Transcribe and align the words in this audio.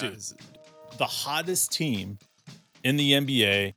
Jazz. 0.00 0.34
the 0.98 1.06
hottest 1.06 1.72
team 1.72 2.18
in 2.82 2.96
the 2.96 3.12
NBA 3.12 3.74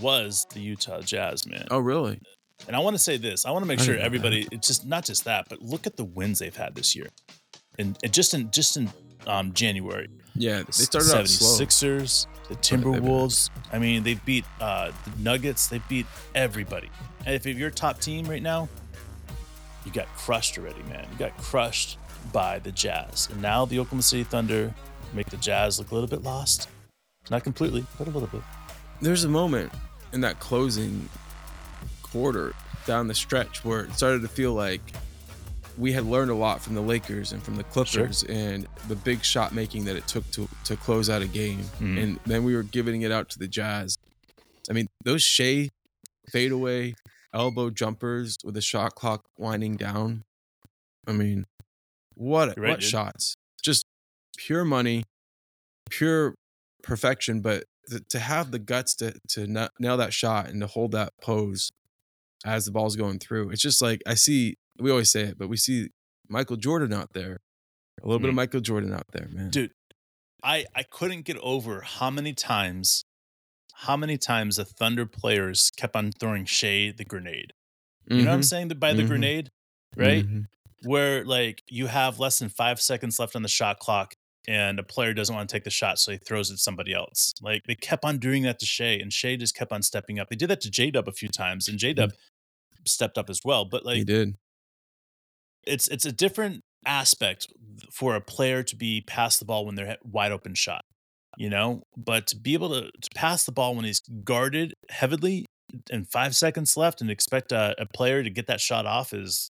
was 0.00 0.46
the 0.52 0.60
Utah 0.60 1.00
Jazz, 1.00 1.46
man. 1.46 1.66
Oh, 1.70 1.78
really? 1.78 2.20
And 2.66 2.74
I 2.74 2.78
want 2.78 2.94
to 2.94 3.02
say 3.02 3.16
this. 3.16 3.44
I 3.44 3.50
want 3.50 3.62
to 3.62 3.68
make 3.68 3.80
I 3.80 3.84
sure 3.84 3.94
didn't 3.94 4.12
know 4.12 4.18
that. 4.18 4.26
everybody. 4.26 4.48
It's 4.50 4.66
just 4.66 4.86
not 4.86 5.04
just 5.04 5.24
that, 5.24 5.48
but 5.48 5.60
look 5.60 5.86
at 5.86 5.96
the 5.96 6.04
wins 6.04 6.38
they've 6.38 6.54
had 6.54 6.74
this 6.74 6.96
year, 6.96 7.08
and, 7.78 7.98
and 8.02 8.12
just 8.12 8.32
in 8.32 8.50
just 8.50 8.76
in 8.76 8.90
um, 9.26 9.52
January. 9.52 10.08
Yeah, 10.34 10.62
they 10.62 10.72
started 10.72 11.14
out 11.14 11.28
slow. 11.28 11.66
76ers, 11.66 12.26
the 12.48 12.56
Timberwolves. 12.56 13.50
I 13.72 13.78
mean, 13.78 14.02
they 14.02 14.14
beat 14.14 14.44
uh, 14.60 14.92
the 15.04 15.22
Nuggets. 15.22 15.68
They 15.68 15.80
beat 15.88 16.06
everybody. 16.34 16.90
And 17.26 17.34
if 17.34 17.46
you're 17.46 17.68
a 17.68 17.72
top 17.72 18.00
team 18.00 18.26
right 18.26 18.42
now, 18.42 18.68
you 19.84 19.92
got 19.92 20.06
crushed 20.16 20.58
already, 20.58 20.82
man. 20.84 21.06
You 21.12 21.18
got 21.18 21.36
crushed 21.36 21.98
by 22.32 22.58
the 22.58 22.72
Jazz, 22.72 23.28
and 23.30 23.40
now 23.42 23.64
the 23.64 23.78
Oklahoma 23.78 24.02
City 24.02 24.24
Thunder 24.24 24.72
make 25.12 25.30
the 25.30 25.36
Jazz 25.36 25.78
look 25.78 25.90
a 25.90 25.94
little 25.94 26.08
bit 26.08 26.22
lost. 26.22 26.68
Not 27.30 27.44
completely, 27.44 27.86
but 27.98 28.06
a 28.06 28.10
little 28.10 28.28
bit. 28.28 28.42
There's 29.00 29.24
a 29.24 29.28
moment 29.28 29.72
in 30.12 30.20
that 30.22 30.40
closing 30.40 31.08
quarter 32.02 32.54
down 32.86 33.08
the 33.08 33.14
stretch 33.14 33.64
where 33.64 33.80
it 33.80 33.94
started 33.94 34.22
to 34.22 34.28
feel 34.28 34.52
like 34.52 34.80
we 35.76 35.92
had 35.92 36.04
learned 36.04 36.30
a 36.30 36.34
lot 36.34 36.62
from 36.62 36.74
the 36.74 36.80
Lakers 36.80 37.32
and 37.32 37.42
from 37.42 37.56
the 37.56 37.64
Clippers 37.64 38.22
and 38.24 38.68
the 38.88 38.94
big 38.94 39.24
shot 39.24 39.52
making 39.52 39.84
that 39.86 39.96
it 39.96 40.06
took 40.06 40.30
to 40.30 40.48
to 40.64 40.76
close 40.76 41.10
out 41.10 41.22
a 41.22 41.26
game. 41.26 41.64
Mhm. 41.80 42.02
And 42.02 42.20
then 42.26 42.44
we 42.44 42.54
were 42.54 42.62
giving 42.62 43.02
it 43.02 43.10
out 43.10 43.28
to 43.30 43.38
the 43.38 43.48
Jazz. 43.48 43.98
I 44.70 44.72
mean, 44.72 44.86
those 45.02 45.22
Shai 45.22 45.70
fadeaway 46.30 46.94
elbow 47.32 47.70
jumpers 47.70 48.38
with 48.44 48.54
the 48.54 48.60
shot 48.60 48.94
clock 48.94 49.24
winding 49.36 49.76
down. 49.76 50.24
I 51.06 51.12
mean, 51.12 51.46
what 52.14 52.48
right, 52.58 52.70
what 52.70 52.80
dude. 52.80 52.88
shots? 52.88 53.34
Just 53.62 53.84
pure 54.36 54.64
money, 54.64 55.04
pure 55.90 56.34
perfection. 56.82 57.40
But 57.40 57.64
to, 57.88 58.00
to 58.10 58.18
have 58.18 58.50
the 58.50 58.58
guts 58.58 58.94
to 58.96 59.14
to 59.30 59.46
na- 59.46 59.68
nail 59.78 59.96
that 59.96 60.12
shot 60.12 60.48
and 60.48 60.60
to 60.60 60.66
hold 60.66 60.92
that 60.92 61.12
pose 61.22 61.70
as 62.44 62.66
the 62.66 62.72
ball's 62.72 62.96
going 62.96 63.18
through, 63.18 63.50
it's 63.50 63.62
just 63.62 63.80
like 63.82 64.02
I 64.06 64.14
see. 64.14 64.56
We 64.78 64.90
always 64.90 65.10
say 65.10 65.22
it, 65.22 65.38
but 65.38 65.48
we 65.48 65.56
see 65.56 65.88
Michael 66.28 66.56
Jordan 66.56 66.92
out 66.92 67.12
there. 67.12 67.40
A 68.02 68.06
little 68.06 68.18
bit 68.18 68.28
of 68.28 68.32
Mhm. 68.32 68.36
Michael 68.36 68.60
Jordan 68.60 68.92
out 68.92 69.06
there, 69.12 69.28
man. 69.30 69.50
Dude, 69.50 69.70
I 70.42 70.66
I 70.74 70.82
couldn't 70.82 71.22
get 71.22 71.36
over 71.38 71.80
how 71.82 72.10
many 72.10 72.34
times, 72.34 73.04
how 73.72 73.96
many 73.96 74.18
times 74.18 74.56
the 74.56 74.64
Thunder 74.64 75.06
players 75.06 75.70
kept 75.76 75.94
on 75.94 76.10
throwing 76.12 76.44
Shai 76.44 76.92
the 76.96 77.04
grenade. 77.04 77.52
You 78.08 78.18
know 78.18 78.24
what 78.30 78.34
I'm 78.34 78.40
Mhm. 78.40 78.44
saying? 78.44 78.68
By 78.68 78.92
the 78.92 79.02
Mhm. 79.04 79.08
grenade, 79.08 79.50
right? 79.96 80.26
Mhm. 80.26 80.46
Where 80.84 81.24
like 81.24 81.62
you 81.68 81.86
have 81.86 82.18
less 82.18 82.38
than 82.38 82.48
five 82.48 82.80
seconds 82.80 83.18
left 83.18 83.36
on 83.36 83.42
the 83.42 83.48
shot 83.48 83.78
clock, 83.78 84.14
and 84.46 84.78
a 84.78 84.82
player 84.82 85.14
doesn't 85.14 85.34
want 85.34 85.48
to 85.48 85.52
take 85.54 85.64
the 85.64 85.70
shot, 85.70 85.98
so 85.98 86.12
he 86.12 86.18
throws 86.18 86.50
it 86.50 86.54
to 86.54 86.58
somebody 86.58 86.92
else. 86.92 87.32
Like 87.40 87.62
they 87.66 87.74
kept 87.74 88.04
on 88.04 88.18
doing 88.18 88.42
that 88.44 88.58
to 88.60 88.66
Shai, 88.66 88.98
and 89.00 89.12
Shai 89.12 89.36
just 89.36 89.54
kept 89.54 89.72
on 89.72 89.82
stepping 89.82 90.18
up. 90.18 90.28
They 90.28 90.36
did 90.36 90.50
that 90.50 90.60
to 90.62 90.70
J 90.70 90.90
Dub 90.90 91.08
a 91.08 91.12
few 91.12 91.28
times, 91.28 91.68
and 91.68 91.78
J 91.78 91.92
mm. 91.92 91.96
Dub 91.96 92.12
stepped 92.86 93.18
up 93.18 93.30
as 93.30 93.40
well. 93.44 93.64
But 93.64 93.84
like 93.84 93.96
he 93.96 94.04
did. 94.04 94.36
it's 95.66 95.88
it's 95.88 96.04
a 96.04 96.12
different 96.12 96.62
aspect 96.86 97.46
for 97.90 98.14
a 98.14 98.20
player 98.20 98.62
to 98.62 98.76
be 98.76 99.02
pass 99.06 99.38
the 99.38 99.44
ball 99.44 99.64
when 99.64 99.74
they're 99.74 99.96
wide 100.04 100.32
open 100.32 100.54
shot, 100.54 100.84
you 101.36 101.48
know. 101.48 101.82
But 101.96 102.26
to 102.28 102.36
be 102.36 102.54
able 102.54 102.70
to, 102.70 102.82
to 102.82 103.10
pass 103.14 103.44
the 103.44 103.52
ball 103.52 103.74
when 103.74 103.84
he's 103.84 104.00
guarded 104.24 104.74
heavily 104.90 105.46
and 105.90 106.08
five 106.08 106.36
seconds 106.36 106.76
left 106.76 107.00
and 107.00 107.10
expect 107.10 107.52
a, 107.52 107.74
a 107.78 107.86
player 107.86 108.22
to 108.22 108.30
get 108.30 108.46
that 108.46 108.60
shot 108.60 108.86
off 108.86 109.12
is, 109.12 109.50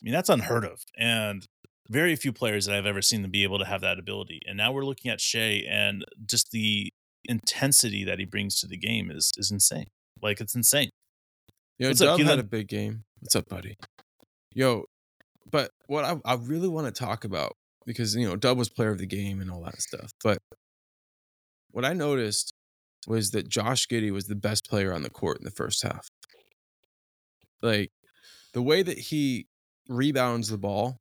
I 0.00 0.04
mean, 0.04 0.12
that's 0.12 0.28
unheard 0.28 0.64
of. 0.64 0.84
And 0.98 1.46
very 1.88 2.16
few 2.16 2.32
players 2.32 2.66
that 2.66 2.74
I've 2.74 2.86
ever 2.86 3.02
seen 3.02 3.22
to 3.22 3.28
be 3.28 3.44
able 3.44 3.58
to 3.58 3.64
have 3.64 3.80
that 3.80 3.98
ability. 3.98 4.40
And 4.46 4.56
now 4.56 4.72
we're 4.72 4.84
looking 4.84 5.10
at 5.10 5.20
Shai 5.20 5.64
and 5.68 6.04
just 6.26 6.50
the 6.50 6.92
intensity 7.24 8.04
that 8.04 8.18
he 8.18 8.24
brings 8.24 8.60
to 8.60 8.66
the 8.66 8.76
game 8.76 9.10
is 9.10 9.32
is 9.36 9.50
insane. 9.50 9.86
Like 10.22 10.40
it's 10.40 10.54
insane. 10.54 10.90
Yo, 11.78 11.88
What's 11.88 12.00
up, 12.00 12.18
Dub 12.18 12.26
had 12.26 12.38
a 12.38 12.44
big 12.44 12.68
game. 12.68 13.04
What's 13.20 13.36
up, 13.36 13.48
buddy? 13.48 13.76
Yo, 14.52 14.84
but 15.50 15.70
what 15.86 16.04
I, 16.04 16.16
I 16.24 16.34
really 16.34 16.68
want 16.68 16.86
to 16.86 17.04
talk 17.04 17.24
about 17.24 17.52
because 17.84 18.16
you 18.16 18.26
know 18.26 18.36
Dub 18.36 18.58
was 18.58 18.68
player 18.68 18.90
of 18.90 18.98
the 18.98 19.06
game 19.06 19.40
and 19.40 19.50
all 19.50 19.62
that 19.62 19.80
stuff. 19.80 20.10
But 20.22 20.38
what 21.70 21.84
I 21.84 21.92
noticed 21.92 22.52
was 23.06 23.30
that 23.30 23.48
Josh 23.48 23.86
Giddey 23.86 24.10
was 24.10 24.26
the 24.26 24.34
best 24.34 24.68
player 24.68 24.92
on 24.92 25.02
the 25.02 25.10
court 25.10 25.38
in 25.38 25.44
the 25.44 25.50
first 25.50 25.82
half. 25.82 26.08
Like 27.62 27.90
the 28.52 28.62
way 28.62 28.82
that 28.82 28.98
he 28.98 29.46
rebounds 29.88 30.48
the 30.48 30.58
ball, 30.58 30.98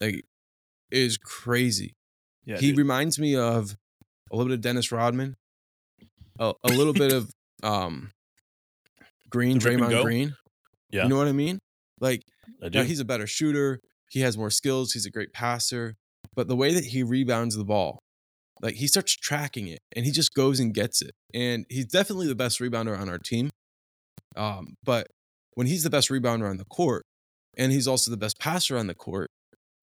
like, 0.00 0.24
is 0.90 1.18
crazy. 1.18 1.94
Yeah. 2.44 2.56
he 2.58 2.68
dude. 2.68 2.78
reminds 2.78 3.18
me 3.18 3.36
of 3.36 3.76
a 4.32 4.36
little 4.36 4.48
bit 4.50 4.54
of 4.54 4.60
Dennis 4.60 4.90
Rodman, 4.90 5.36
a, 6.38 6.54
a 6.64 6.68
little 6.68 6.92
bit 6.92 7.12
of 7.12 7.30
um 7.62 8.10
Green, 9.28 9.58
The 9.58 9.68
Draymond? 9.70 10.02
Green. 10.02 10.34
Yeah. 10.90 11.04
You 11.04 11.08
know 11.08 11.16
what 11.16 11.28
I 11.28 11.32
mean? 11.32 11.60
Like, 12.00 12.22
he's 12.72 13.00
a 13.00 13.04
better 13.04 13.26
shooter. 13.26 13.80
He 14.10 14.20
has 14.20 14.36
more 14.36 14.50
skills. 14.50 14.92
He's 14.92 15.06
a 15.06 15.10
great 15.10 15.32
passer. 15.32 15.96
But 16.34 16.48
the 16.48 16.56
way 16.56 16.74
that 16.74 16.86
he 16.86 17.02
rebounds 17.02 17.56
the 17.56 17.64
ball, 17.64 18.02
like 18.60 18.74
he 18.74 18.86
starts 18.86 19.14
tracking 19.14 19.68
it 19.68 19.80
and 19.94 20.04
he 20.04 20.10
just 20.10 20.34
goes 20.34 20.58
and 20.60 20.74
gets 20.74 21.00
it. 21.00 21.12
And 21.32 21.64
he's 21.68 21.86
definitely 21.86 22.26
the 22.26 22.34
best 22.34 22.60
rebounder 22.60 22.98
on 22.98 23.08
our 23.08 23.18
team. 23.18 23.50
Um, 24.36 24.74
but 24.82 25.06
when 25.54 25.66
he's 25.66 25.82
the 25.82 25.90
best 25.90 26.08
rebounder 26.08 26.48
on 26.48 26.56
the 26.56 26.64
court 26.64 27.04
and 27.56 27.72
he's 27.72 27.88
also 27.88 28.10
the 28.10 28.16
best 28.16 28.38
passer 28.38 28.76
on 28.78 28.86
the 28.86 28.94
court, 28.94 29.28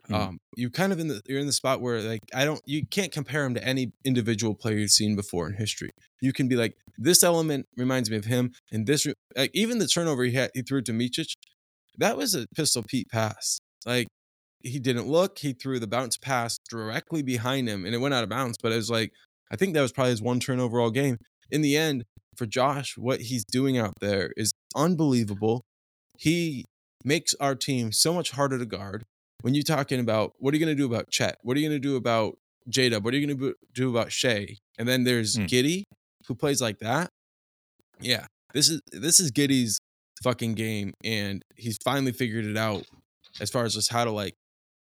Mhm. 0.09 0.15
um, 0.15 0.37
you 0.55 0.69
kind 0.69 0.93
of 0.93 0.99
in 0.99 1.07
the 1.09 1.21
you're 1.27 1.39
in 1.39 1.47
the 1.47 1.53
spot 1.53 1.81
where 1.81 2.01
like 2.01 2.21
I 2.33 2.45
don't 2.45 2.61
you 2.65 2.85
can't 2.85 3.11
compare 3.11 3.45
him 3.45 3.53
to 3.55 3.63
any 3.63 3.91
individual 4.05 4.55
player 4.55 4.77
you've 4.77 4.91
seen 4.91 5.15
before 5.15 5.47
in 5.49 5.55
history. 5.55 5.89
You 6.21 6.31
can 6.33 6.47
be 6.47 6.55
like 6.55 6.75
this 6.97 7.23
element 7.23 7.65
reminds 7.75 8.09
me 8.09 8.17
of 8.17 8.25
him, 8.25 8.53
and 8.71 8.87
this 8.87 9.05
re- 9.05 9.13
like 9.35 9.51
even 9.53 9.79
the 9.79 9.87
turnover 9.87 10.23
he 10.23 10.31
had 10.33 10.51
he 10.53 10.61
threw 10.61 10.81
to 10.83 10.93
Micic, 10.93 11.33
that 11.97 12.17
was 12.17 12.33
a 12.35 12.47
pistol 12.55 12.83
Pete 12.83 13.09
pass. 13.09 13.59
Like 13.85 14.07
he 14.63 14.79
didn't 14.79 15.07
look, 15.07 15.39
he 15.39 15.53
threw 15.53 15.79
the 15.79 15.87
bounce 15.87 16.17
pass 16.17 16.57
directly 16.69 17.21
behind 17.21 17.67
him, 17.69 17.85
and 17.85 17.93
it 17.93 17.99
went 17.99 18.13
out 18.13 18.23
of 18.23 18.29
bounds. 18.29 18.57
But 18.61 18.71
it 18.71 18.77
was 18.77 18.89
like 18.89 19.11
I 19.51 19.55
think 19.57 19.73
that 19.73 19.81
was 19.81 19.91
probably 19.91 20.11
his 20.11 20.21
one 20.21 20.39
turnover 20.39 20.79
all 20.79 20.91
game. 20.91 21.17
In 21.51 21.61
the 21.61 21.75
end, 21.77 22.03
for 22.37 22.45
Josh, 22.45 22.97
what 22.97 23.21
he's 23.21 23.43
doing 23.45 23.77
out 23.77 23.93
there 24.01 24.31
is 24.37 24.51
unbelievable. 24.75 25.63
He 26.17 26.65
makes 27.07 27.33
our 27.39 27.55
team 27.55 27.91
so 27.91 28.13
much 28.13 28.31
harder 28.31 28.57
to 28.59 28.65
guard. 28.65 29.03
When 29.41 29.53
you're 29.53 29.63
talking 29.63 29.99
about 29.99 30.33
what 30.39 30.53
are 30.53 30.57
you 30.57 30.65
going 30.65 30.75
to 30.75 30.81
do 30.81 30.85
about 30.91 31.09
Chet? 31.09 31.37
What 31.43 31.55
are 31.55 31.59
you 31.59 31.69
going 31.69 31.81
to 31.81 31.87
do 31.87 31.95
about 31.95 32.37
J 32.67 32.89
Dub? 32.89 33.05
What 33.05 33.13
are 33.13 33.17
you 33.17 33.25
going 33.27 33.39
to 33.39 33.55
do 33.73 33.89
about 33.89 34.11
Shai? 34.11 34.57
And 34.77 34.87
then 34.87 35.03
there's 35.03 35.35
Hmm. 35.37 35.45
Giddey 35.45 35.83
who 36.27 36.35
plays 36.35 36.61
like 36.61 36.79
that. 36.79 37.09
Yeah, 38.01 38.25
this 38.53 38.69
is 38.69 38.81
this 38.91 39.19
is 39.19 39.31
Giddey's 39.31 39.79
fucking 40.23 40.55
game, 40.55 40.93
and 41.03 41.41
he's 41.55 41.77
finally 41.83 42.11
figured 42.11 42.45
it 42.45 42.57
out 42.57 42.83
as 43.39 43.49
far 43.49 43.63
as 43.65 43.73
just 43.75 43.91
how 43.91 44.03
to 44.03 44.11
like 44.11 44.33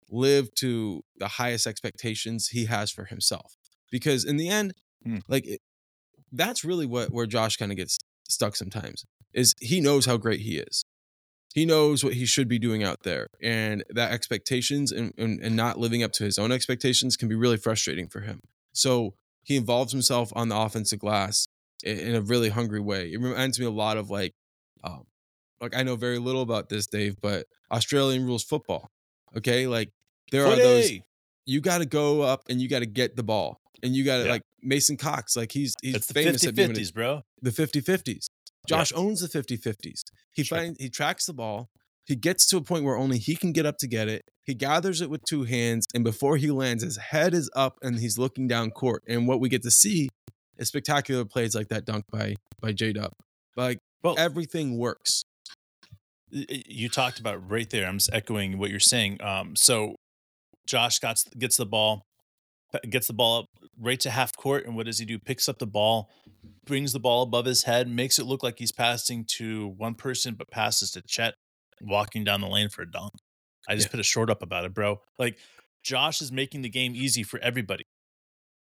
live 0.09 0.53
to 0.55 1.01
the 1.17 1.27
highest 1.27 1.67
expectations 1.67 2.47
he 2.49 2.65
has 2.65 2.91
for 2.91 3.05
himself. 3.05 3.53
Because 3.91 4.25
in 4.25 4.37
the 4.37 4.49
end, 4.49 4.73
Hmm. 5.03 5.17
like 5.27 5.45
it, 5.45 5.59
that's 6.31 6.63
really 6.65 6.85
what 6.85 7.11
where 7.11 7.25
Josh 7.27 7.57
kind 7.57 7.71
of 7.71 7.77
gets 7.77 7.97
stuck 8.29 8.55
sometimes 8.55 9.03
is 9.33 9.53
he 9.59 9.79
knows 9.81 10.05
how 10.05 10.17
great 10.17 10.39
he 10.41 10.57
is. 10.57 10.83
He 11.53 11.65
knows 11.65 12.03
what 12.03 12.13
he 12.13 12.25
should 12.25 12.47
be 12.47 12.59
doing 12.59 12.83
out 12.83 13.03
there. 13.03 13.27
And 13.41 13.83
that 13.89 14.11
expectations 14.11 14.91
and, 14.91 15.13
and, 15.17 15.39
and 15.41 15.55
not 15.55 15.77
living 15.79 16.03
up 16.03 16.11
to 16.13 16.23
his 16.25 16.37
own 16.37 16.51
expectations 16.51 17.15
can 17.15 17.29
be 17.29 17.35
really 17.35 17.57
frustrating 17.57 18.07
for 18.09 18.21
him. 18.21 18.41
So 18.73 19.13
he 19.43 19.55
involves 19.55 19.93
himself 19.93 20.33
on 20.35 20.49
the 20.49 20.57
offensive 20.57 20.99
glass 20.99 21.47
in 21.83 22.15
a 22.15 22.21
really 22.21 22.49
hungry 22.49 22.81
way. 22.81 23.11
It 23.11 23.21
reminds 23.21 23.59
me 23.59 23.65
a 23.65 23.71
lot 23.71 23.95
of 23.97 24.09
like, 24.09 24.33
um, 24.83 25.03
like 25.61 25.75
I 25.75 25.83
know 25.83 25.95
very 25.95 26.19
little 26.19 26.41
about 26.41 26.67
this, 26.67 26.87
Dave, 26.87 27.15
but 27.21 27.45
Australian 27.71 28.25
rules 28.25 28.43
football. 28.43 28.89
Okay, 29.37 29.67
like 29.67 29.89
there 30.31 30.45
are 30.45 30.55
those 30.55 30.91
you 31.45 31.61
got 31.61 31.77
to 31.77 31.85
go 31.85 32.21
up 32.21 32.41
and 32.49 32.59
you 32.59 32.67
got 32.67 32.79
to 32.79 32.85
get 32.85 33.15
the 33.15 33.23
ball 33.23 33.61
and 33.83 33.95
you 33.95 34.03
got 34.03 34.17
to 34.17 34.23
Yeah. 34.25 34.31
like 34.31 34.41
Mason 34.61 34.97
Cox 34.97 35.35
like 35.35 35.51
he's 35.51 35.73
he's 35.81 35.95
It's 35.95 36.07
the 36.07 36.13
famous 36.13 36.43
50 36.43 36.47
at 36.47 36.55
being 36.55 36.85
50s, 36.85 36.93
bro. 36.93 37.21
the 37.41 37.51
50-50s. 37.51 38.27
Josh 38.67 38.91
owns 38.95 39.21
the 39.21 39.27
50-50s. 39.27 40.01
He 40.35 40.43
Check. 40.43 40.59
finds 40.59 40.79
he 40.79 40.89
tracks 40.89 41.25
the 41.25 41.33
ball. 41.33 41.69
He 42.05 42.15
gets 42.15 42.45
to 42.47 42.57
a 42.57 42.61
point 42.61 42.83
where 42.83 42.95
only 42.97 43.17
he 43.17 43.35
can 43.35 43.51
get 43.51 43.65
up 43.65 43.77
to 43.79 43.87
get 43.87 44.07
it. 44.07 44.23
He 44.43 44.53
gathers 44.53 45.01
it 45.01 45.09
with 45.09 45.23
two 45.27 45.43
hands 45.45 45.87
and 45.95 46.03
before 46.03 46.37
he 46.37 46.51
lands 46.51 46.83
his 46.83 46.97
head 46.97 47.33
is 47.33 47.49
up 47.55 47.79
and 47.81 47.99
he's 47.99 48.19
looking 48.19 48.47
down 48.47 48.69
court. 48.69 49.01
And 49.07 49.27
what 49.27 49.39
we 49.39 49.49
get 49.49 49.63
to 49.63 49.71
see 49.71 50.09
is 50.57 50.67
spectacular 50.67 51.25
plays 51.25 51.55
like 51.55 51.69
that 51.69 51.83
dunk 51.85 52.05
by 52.11 52.35
by 52.61 52.73
J-Dub. 52.73 53.11
Like 53.55 53.79
Well, 54.03 54.15
everything 54.19 54.77
works. 54.77 55.23
you 56.29 56.89
talked 56.89 57.19
about 57.19 57.49
right 57.49 57.69
there. 57.69 57.87
I'm 57.87 57.97
just 57.97 58.13
echoing 58.13 58.57
what 58.59 58.69
you're 58.69 58.79
saying. 58.79 59.21
Um, 59.23 59.55
so 59.55 59.95
Josh 60.67 60.99
gets 60.99 61.23
gets 61.37 61.57
the 61.57 61.65
ball, 61.65 62.05
Uh, 62.75 62.79
gets 62.89 63.07
the 63.07 63.13
ball 63.13 63.39
up 63.39 63.45
right 63.79 63.99
to 64.01 64.09
half 64.09 64.35
court, 64.35 64.65
and 64.65 64.75
what 64.75 64.85
does 64.85 64.99
he 64.99 65.05
do? 65.05 65.17
Picks 65.19 65.47
up 65.47 65.59
the 65.59 65.67
ball, 65.67 66.09
brings 66.65 66.93
the 66.93 66.99
ball 66.99 67.23
above 67.23 67.45
his 67.45 67.63
head, 67.63 67.87
makes 67.87 68.19
it 68.19 68.25
look 68.25 68.43
like 68.43 68.59
he's 68.59 68.71
passing 68.71 69.23
to 69.37 69.67
one 69.77 69.93
person, 69.95 70.33
but 70.35 70.49
passes 70.49 70.91
to 70.91 71.01
Chet, 71.01 71.35
walking 71.81 72.23
down 72.23 72.41
the 72.41 72.47
lane 72.47 72.69
for 72.69 72.81
a 72.81 72.91
dunk. 72.91 73.13
I 73.69 73.75
just 73.75 73.87
Yeah. 73.87 73.91
put 73.91 73.99
a 73.99 74.03
short 74.03 74.29
up 74.29 74.41
about 74.41 74.65
it, 74.65 74.73
bro. 74.73 75.01
Like 75.19 75.37
Josh 75.83 76.21
is 76.21 76.31
making 76.31 76.61
the 76.63 76.69
game 76.69 76.95
easy 76.95 77.23
for 77.23 77.39
everybody. 77.39 77.83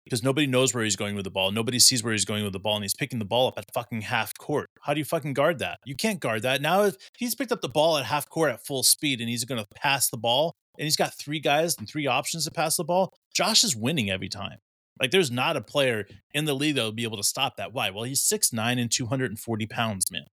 because 0.08 0.22
nobody 0.22 0.46
knows 0.46 0.72
where 0.72 0.84
he's 0.84 0.96
going 0.96 1.16
with 1.16 1.24
the 1.24 1.32
ball. 1.32 1.52
Nobody 1.52 1.80
sees 1.80 2.04
where 2.04 2.14
he's 2.14 2.26
going 2.26 2.44
with 2.44 2.54
the 2.54 2.60
ball, 2.60 2.76
and 2.76 2.84
he's 2.84 2.94
picking 2.94 3.18
the 3.18 3.26
ball 3.26 3.48
up 3.48 3.58
at 3.58 3.66
fucking 3.74 4.02
half 4.02 4.38
court. 4.38 4.70
How 4.82 4.94
do 4.94 5.00
you 5.00 5.04
fucking 5.04 5.34
guard 5.34 5.58
that? 5.58 5.80
You 5.84 5.96
can't 5.96 6.20
guard 6.20 6.44
that. 6.44 6.62
Now, 6.62 6.84
if 6.84 6.96
he's 7.18 7.34
picked 7.34 7.52
up 7.52 7.62
the 7.62 7.70
ball 7.70 7.98
at 7.98 8.06
half 8.06 8.30
court 8.30 8.52
at 8.52 8.64
full 8.64 8.84
speed 8.84 9.20
and 9.20 9.28
he's 9.28 9.46
going 9.46 9.60
to 9.60 9.68
pass 9.74 10.12
the 10.12 10.18
ball, 10.18 10.54
and 10.78 10.84
he's 10.84 10.96
got 10.96 11.16
three 11.18 11.40
guys 11.40 11.76
and 11.80 11.90
three 11.90 12.06
options 12.06 12.46
to 12.46 12.52
pass 12.52 12.78
the 12.78 12.84
ball, 12.84 13.14
Josh 13.36 13.64
is 13.64 13.76
winning 13.76 14.10
every 14.10 14.30
time. 14.30 14.58
Like, 15.00 15.12
there's 15.12 15.30
not 15.30 15.58
a 15.58 15.62
player 15.62 16.08
in 16.34 16.46
the 16.46 16.54
league 16.54 16.76
that 16.76 16.84
will 16.84 16.92
be 16.94 17.04
able 17.04 17.18
to 17.18 17.24
stop 17.24 17.58
that. 17.58 17.74
Why? 17.74 17.90
Well, 17.90 18.04
he's 18.06 18.22
6'9 18.22 18.80
and 18.80 18.90
240 18.90 19.68
pounds, 19.68 20.10
man. 20.10 20.26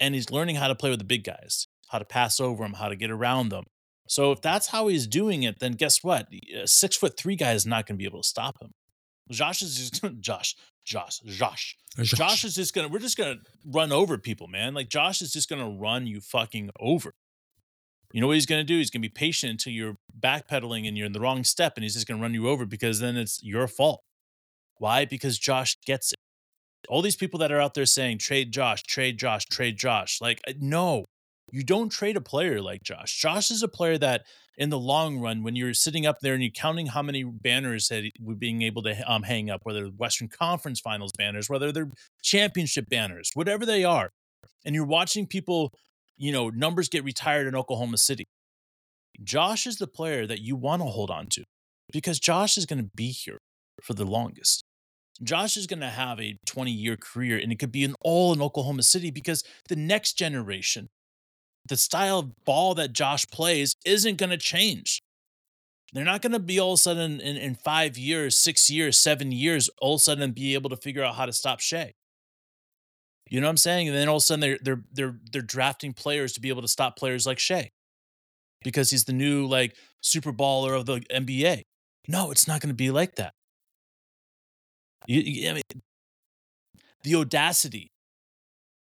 And 0.00 0.14
he's 0.14 0.30
learning 0.30 0.56
how 0.56 0.68
to 0.68 0.76
play 0.76 0.90
with 0.90 1.00
the 1.00 1.04
big 1.04 1.24
guys, 1.24 1.66
how 1.88 1.98
to 1.98 2.04
pass 2.04 2.38
over 2.38 2.62
them, 2.62 2.74
how 2.74 2.88
to 2.88 2.94
get 2.94 3.10
around 3.10 3.48
them. 3.48 3.64
So 4.06 4.30
if 4.30 4.40
that's 4.40 4.68
how 4.68 4.86
he's 4.86 5.08
doing 5.08 5.42
it, 5.42 5.58
then 5.58 5.72
guess 5.72 6.04
what? 6.04 6.28
A 6.54 6.68
six 6.68 6.96
foot 6.96 7.18
three 7.18 7.34
guy 7.34 7.52
is 7.52 7.66
not 7.66 7.86
going 7.86 7.96
to 7.96 7.98
be 7.98 8.06
able 8.06 8.22
to 8.22 8.28
stop 8.28 8.62
him. 8.62 8.70
Josh 9.30 9.62
is 9.62 9.76
just 9.76 10.20
Josh, 10.20 10.54
Josh, 10.84 11.20
Josh, 11.26 11.76
Josh 11.98 12.44
is 12.44 12.54
just 12.54 12.74
gonna. 12.74 12.88
We're 12.88 12.98
just 12.98 13.18
gonna 13.18 13.36
run 13.66 13.92
over 13.92 14.16
people, 14.18 14.46
man. 14.48 14.74
Like 14.74 14.88
Josh 14.88 15.20
is 15.20 15.32
just 15.32 15.48
gonna 15.50 15.68
run 15.68 16.06
you 16.06 16.20
fucking 16.20 16.70
over. 16.80 17.12
You 18.12 18.20
know 18.20 18.26
what 18.26 18.34
he's 18.34 18.46
gonna 18.46 18.64
do? 18.64 18.78
He's 18.78 18.90
gonna 18.90 19.02
be 19.02 19.08
patient 19.08 19.50
until 19.50 19.72
you're 19.72 19.96
backpedaling 20.18 20.88
and 20.88 20.96
you're 20.96 21.06
in 21.06 21.12
the 21.12 21.20
wrong 21.20 21.44
step, 21.44 21.74
and 21.76 21.84
he's 21.84 21.94
just 21.94 22.06
gonna 22.06 22.22
run 22.22 22.34
you 22.34 22.48
over 22.48 22.64
because 22.64 23.00
then 23.00 23.16
it's 23.16 23.42
your 23.42 23.68
fault. 23.68 24.02
Why? 24.78 25.04
Because 25.04 25.38
Josh 25.38 25.76
gets 25.84 26.12
it. 26.12 26.18
All 26.88 27.02
these 27.02 27.16
people 27.16 27.38
that 27.40 27.52
are 27.52 27.60
out 27.60 27.74
there 27.74 27.86
saying 27.86 28.18
trade 28.18 28.52
Josh, 28.52 28.82
trade 28.84 29.18
Josh, 29.18 29.44
trade 29.46 29.76
Josh. 29.76 30.20
Like 30.20 30.40
no, 30.58 31.04
you 31.50 31.62
don't 31.64 31.88
trade 31.90 32.16
a 32.16 32.20
player 32.20 32.60
like 32.60 32.82
Josh. 32.82 33.16
Josh 33.16 33.50
is 33.50 33.62
a 33.62 33.68
player 33.68 33.98
that, 33.98 34.24
in 34.56 34.70
the 34.70 34.78
long 34.78 35.18
run, 35.18 35.42
when 35.42 35.56
you're 35.56 35.74
sitting 35.74 36.06
up 36.06 36.20
there 36.20 36.34
and 36.34 36.42
you're 36.42 36.50
counting 36.50 36.86
how 36.86 37.02
many 37.02 37.22
banners 37.24 37.88
that 37.88 38.10
we're 38.20 38.34
being 38.34 38.62
able 38.62 38.82
to 38.82 39.10
um, 39.10 39.22
hang 39.22 39.50
up, 39.50 39.60
whether 39.64 39.86
Western 39.86 40.28
Conference 40.28 40.80
Finals 40.80 41.12
banners, 41.16 41.48
whether 41.48 41.72
they're 41.72 41.90
championship 42.22 42.88
banners, 42.88 43.30
whatever 43.34 43.64
they 43.64 43.84
are, 43.84 44.10
and 44.64 44.74
you're 44.74 44.84
watching 44.84 45.26
people, 45.26 45.72
you 46.18 46.32
know, 46.32 46.50
numbers 46.50 46.88
get 46.88 47.04
retired 47.04 47.46
in 47.46 47.54
Oklahoma 47.54 47.96
City. 47.98 48.26
Josh 49.22 49.66
is 49.66 49.76
the 49.76 49.86
player 49.86 50.26
that 50.26 50.40
you 50.40 50.56
want 50.56 50.82
to 50.82 50.86
hold 50.86 51.10
on 51.10 51.26
to 51.30 51.44
because 51.92 52.20
Josh 52.20 52.56
is 52.58 52.66
going 52.66 52.82
to 52.82 52.90
be 52.94 53.08
here 53.08 53.38
for 53.82 53.94
the 53.94 54.04
longest. 54.04 54.64
Josh 55.22 55.56
is 55.56 55.66
going 55.66 55.80
to 55.80 55.88
have 55.88 56.20
a 56.20 56.38
20 56.46 56.70
year 56.70 56.96
career 56.96 57.38
and 57.38 57.50
it 57.50 57.58
could 57.58 57.72
be 57.72 57.84
an 57.84 57.94
all 58.00 58.32
in 58.32 58.42
Oklahoma 58.42 58.82
City 58.82 59.10
because 59.10 59.42
the 59.68 59.76
next 59.76 60.12
generation 60.14 60.88
the 61.68 61.76
style 61.76 62.18
of 62.20 62.44
ball 62.44 62.74
that 62.74 62.92
Josh 62.92 63.26
plays 63.28 63.76
isn't 63.84 64.16
going 64.16 64.30
to 64.30 64.38
change. 64.38 65.02
They're 65.92 66.04
not 66.04 66.22
going 66.22 66.32
to 66.32 66.38
be 66.38 66.58
all 66.58 66.72
of 66.72 66.78
a 66.78 66.82
sudden 66.82 67.20
in, 67.20 67.36
in 67.36 67.54
five 67.54 67.96
years, 67.96 68.36
six 68.36 68.68
years, 68.68 68.98
seven 68.98 69.32
years, 69.32 69.70
all 69.80 69.94
of 69.94 70.00
a 70.00 70.02
sudden 70.02 70.32
be 70.32 70.54
able 70.54 70.70
to 70.70 70.76
figure 70.76 71.04
out 71.04 71.14
how 71.14 71.26
to 71.26 71.32
stop 71.32 71.60
Shai. 71.60 71.92
You 73.30 73.40
know 73.40 73.46
what 73.46 73.52
I'm 73.52 73.56
saying? 73.58 73.88
And 73.88 73.96
then 73.96 74.08
all 74.08 74.16
of 74.16 74.22
a 74.22 74.24
sudden 74.24 74.40
they're 74.40 74.58
they're 74.62 74.82
they're 74.92 75.18
they're 75.32 75.42
drafting 75.42 75.92
players 75.92 76.32
to 76.34 76.40
be 76.40 76.48
able 76.48 76.62
to 76.62 76.68
stop 76.68 76.96
players 76.96 77.26
like 77.26 77.38
Shai 77.38 77.70
because 78.62 78.90
he's 78.90 79.04
the 79.04 79.12
new 79.12 79.46
like 79.46 79.74
super 80.00 80.32
baller 80.32 80.76
of 80.76 80.86
the 80.86 81.00
NBA. 81.12 81.62
No, 82.06 82.30
it's 82.30 82.48
not 82.48 82.60
going 82.60 82.70
to 82.70 82.74
be 82.74 82.90
like 82.90 83.16
that. 83.16 83.34
You, 85.06 85.20
you, 85.20 85.50
I 85.50 85.54
mean, 85.54 85.62
the 87.02 87.14
audacity 87.14 87.90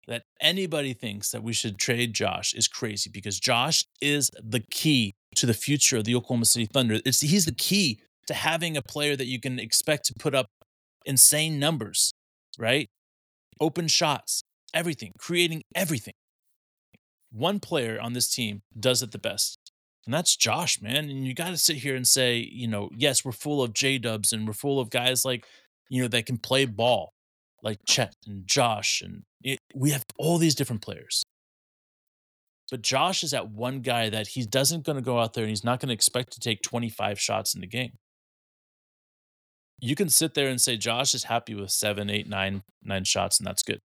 that 0.06 0.22
anybody 0.40 0.92
thinks 0.92 1.30
that 1.30 1.42
we 1.42 1.52
should 1.52 1.78
trade 1.78 2.14
Josh 2.14 2.54
is 2.54 2.68
crazy 2.68 3.10
because 3.12 3.40
Josh 3.40 3.84
is 4.00 4.30
the 4.42 4.60
key 4.70 5.14
to 5.36 5.46
the 5.46 5.54
future 5.54 5.96
of 5.96 6.04
the 6.04 6.14
Oklahoma 6.14 6.44
City 6.44 6.66
Thunder. 6.66 7.00
It's, 7.04 7.20
he's 7.20 7.44
the 7.44 7.54
key 7.54 8.00
to 8.28 8.34
having 8.34 8.76
a 8.76 8.82
player 8.82 9.16
that 9.16 9.26
you 9.26 9.40
can 9.40 9.58
expect 9.58 10.06
to 10.06 10.14
put 10.14 10.34
up 10.34 10.46
insane 11.04 11.58
numbers, 11.58 12.12
right? 12.58 12.88
Open 13.60 13.88
shots, 13.88 14.42
everything, 14.74 15.12
creating 15.18 15.62
everything. 15.74 16.14
One 17.32 17.60
player 17.60 18.00
on 18.00 18.12
this 18.12 18.32
team 18.32 18.62
does 18.78 19.02
it 19.02 19.12
the 19.12 19.18
best. 19.18 19.58
And 20.04 20.14
that's 20.14 20.36
Josh, 20.36 20.80
man. 20.80 21.10
And 21.10 21.26
you 21.26 21.34
got 21.34 21.50
to 21.50 21.56
sit 21.56 21.76
here 21.76 21.96
and 21.96 22.06
say, 22.06 22.36
you 22.36 22.68
know, 22.68 22.90
yes, 22.96 23.24
we're 23.24 23.32
full 23.32 23.62
of 23.62 23.74
J 23.74 23.98
dubs 23.98 24.32
and 24.32 24.46
we're 24.46 24.52
full 24.52 24.78
of 24.78 24.90
guys 24.90 25.24
like, 25.24 25.44
you 25.88 26.02
know, 26.02 26.08
that 26.08 26.26
can 26.26 26.38
play 26.38 26.64
ball 26.64 27.12
like 27.62 27.80
Chet 27.84 28.14
and 28.26 28.46
Josh, 28.46 29.02
and 29.02 29.24
it, 29.42 29.58
we 29.74 29.90
have 29.90 30.04
all 30.18 30.38
these 30.38 30.54
different 30.54 30.82
players. 30.82 31.24
But 32.70 32.82
Josh 32.82 33.22
is 33.22 33.32
that 33.32 33.50
one 33.50 33.80
guy 33.80 34.08
that 34.08 34.28
he 34.28 34.44
doesn't 34.44 34.84
going 34.84 34.96
to 34.96 35.02
go 35.02 35.18
out 35.18 35.34
there 35.34 35.44
and 35.44 35.50
he's 35.50 35.64
not 35.64 35.80
going 35.80 35.88
to 35.88 35.94
expect 35.94 36.32
to 36.32 36.40
take 36.40 36.62
25 36.62 37.20
shots 37.20 37.54
in 37.54 37.60
the 37.60 37.66
game. 37.66 37.92
You 39.78 39.94
can 39.94 40.08
sit 40.08 40.34
there 40.34 40.48
and 40.48 40.60
say 40.60 40.76
Josh 40.76 41.14
is 41.14 41.24
happy 41.24 41.54
with 41.54 41.70
seven, 41.70 42.08
eight, 42.08 42.28
nine, 42.28 42.62
nine 42.82 43.04
shots, 43.04 43.38
and 43.38 43.46
that's 43.46 43.62
good. 43.62 43.80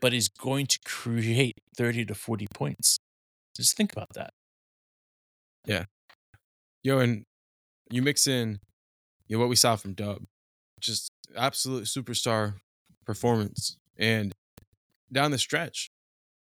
But 0.00 0.12
he's 0.12 0.28
going 0.28 0.66
to 0.66 0.78
create 0.84 1.58
30 1.76 2.06
to 2.06 2.14
40 2.14 2.48
points. 2.52 2.98
Just 3.56 3.76
think 3.76 3.92
about 3.92 4.14
that. 4.14 4.32
Yeah. 5.66 5.84
Yo, 6.82 6.98
and 6.98 7.24
you 7.90 8.02
mix 8.02 8.26
in 8.26 8.58
you 9.28 9.36
know, 9.36 9.40
what 9.40 9.48
we 9.48 9.56
saw 9.56 9.76
from 9.76 9.94
Dub, 9.94 10.24
just 10.80 11.10
absolute 11.36 11.84
superstar 11.84 12.54
performance. 13.06 13.76
And 13.96 14.34
down 15.12 15.30
the 15.30 15.38
stretch, 15.38 15.90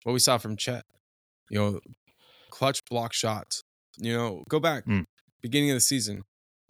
what 0.03 0.13
we 0.13 0.19
saw 0.19 0.37
from 0.37 0.55
Chet, 0.55 0.83
you 1.49 1.59
know, 1.59 1.79
clutch 2.51 2.83
block 2.85 3.13
shots. 3.13 3.63
You 3.97 4.13
know, 4.13 4.43
go 4.49 4.59
back 4.59 4.85
mm. 4.85 5.05
beginning 5.41 5.71
of 5.71 5.75
the 5.75 5.81
season, 5.81 6.23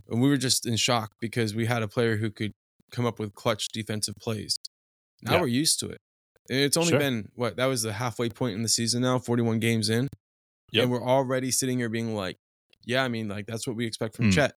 and 0.09 0.21
we 0.21 0.29
were 0.29 0.37
just 0.37 0.65
in 0.65 0.75
shock 0.75 1.11
because 1.19 1.55
we 1.55 1.65
had 1.65 1.83
a 1.83 1.87
player 1.87 2.17
who 2.17 2.31
could 2.31 2.51
come 2.91 3.05
up 3.05 3.19
with 3.19 3.35
clutch 3.35 3.69
defensive 3.69 4.15
plays. 4.19 4.57
Now 5.21 5.33
yeah. 5.33 5.41
we're 5.41 5.47
used 5.47 5.79
to 5.81 5.89
it. 5.89 5.97
And 6.49 6.59
it's 6.59 6.77
only 6.77 6.89
sure. 6.89 6.99
been 6.99 7.29
what 7.35 7.57
that 7.57 7.65
was 7.65 7.83
the 7.83 7.93
halfway 7.93 8.29
point 8.29 8.55
in 8.55 8.63
the 8.63 8.69
season 8.69 9.03
now, 9.03 9.19
41 9.19 9.59
games 9.59 9.89
in. 9.89 10.07
Yep. 10.71 10.83
And 10.83 10.91
we're 10.91 11.03
already 11.03 11.51
sitting 11.51 11.79
here 11.79 11.89
being 11.89 12.15
like, 12.15 12.37
yeah, 12.85 13.03
I 13.03 13.07
mean, 13.07 13.27
like 13.27 13.45
that's 13.45 13.67
what 13.67 13.75
we 13.75 13.85
expect 13.85 14.15
from 14.15 14.31
mm. 14.31 14.33
Chet. 14.33 14.53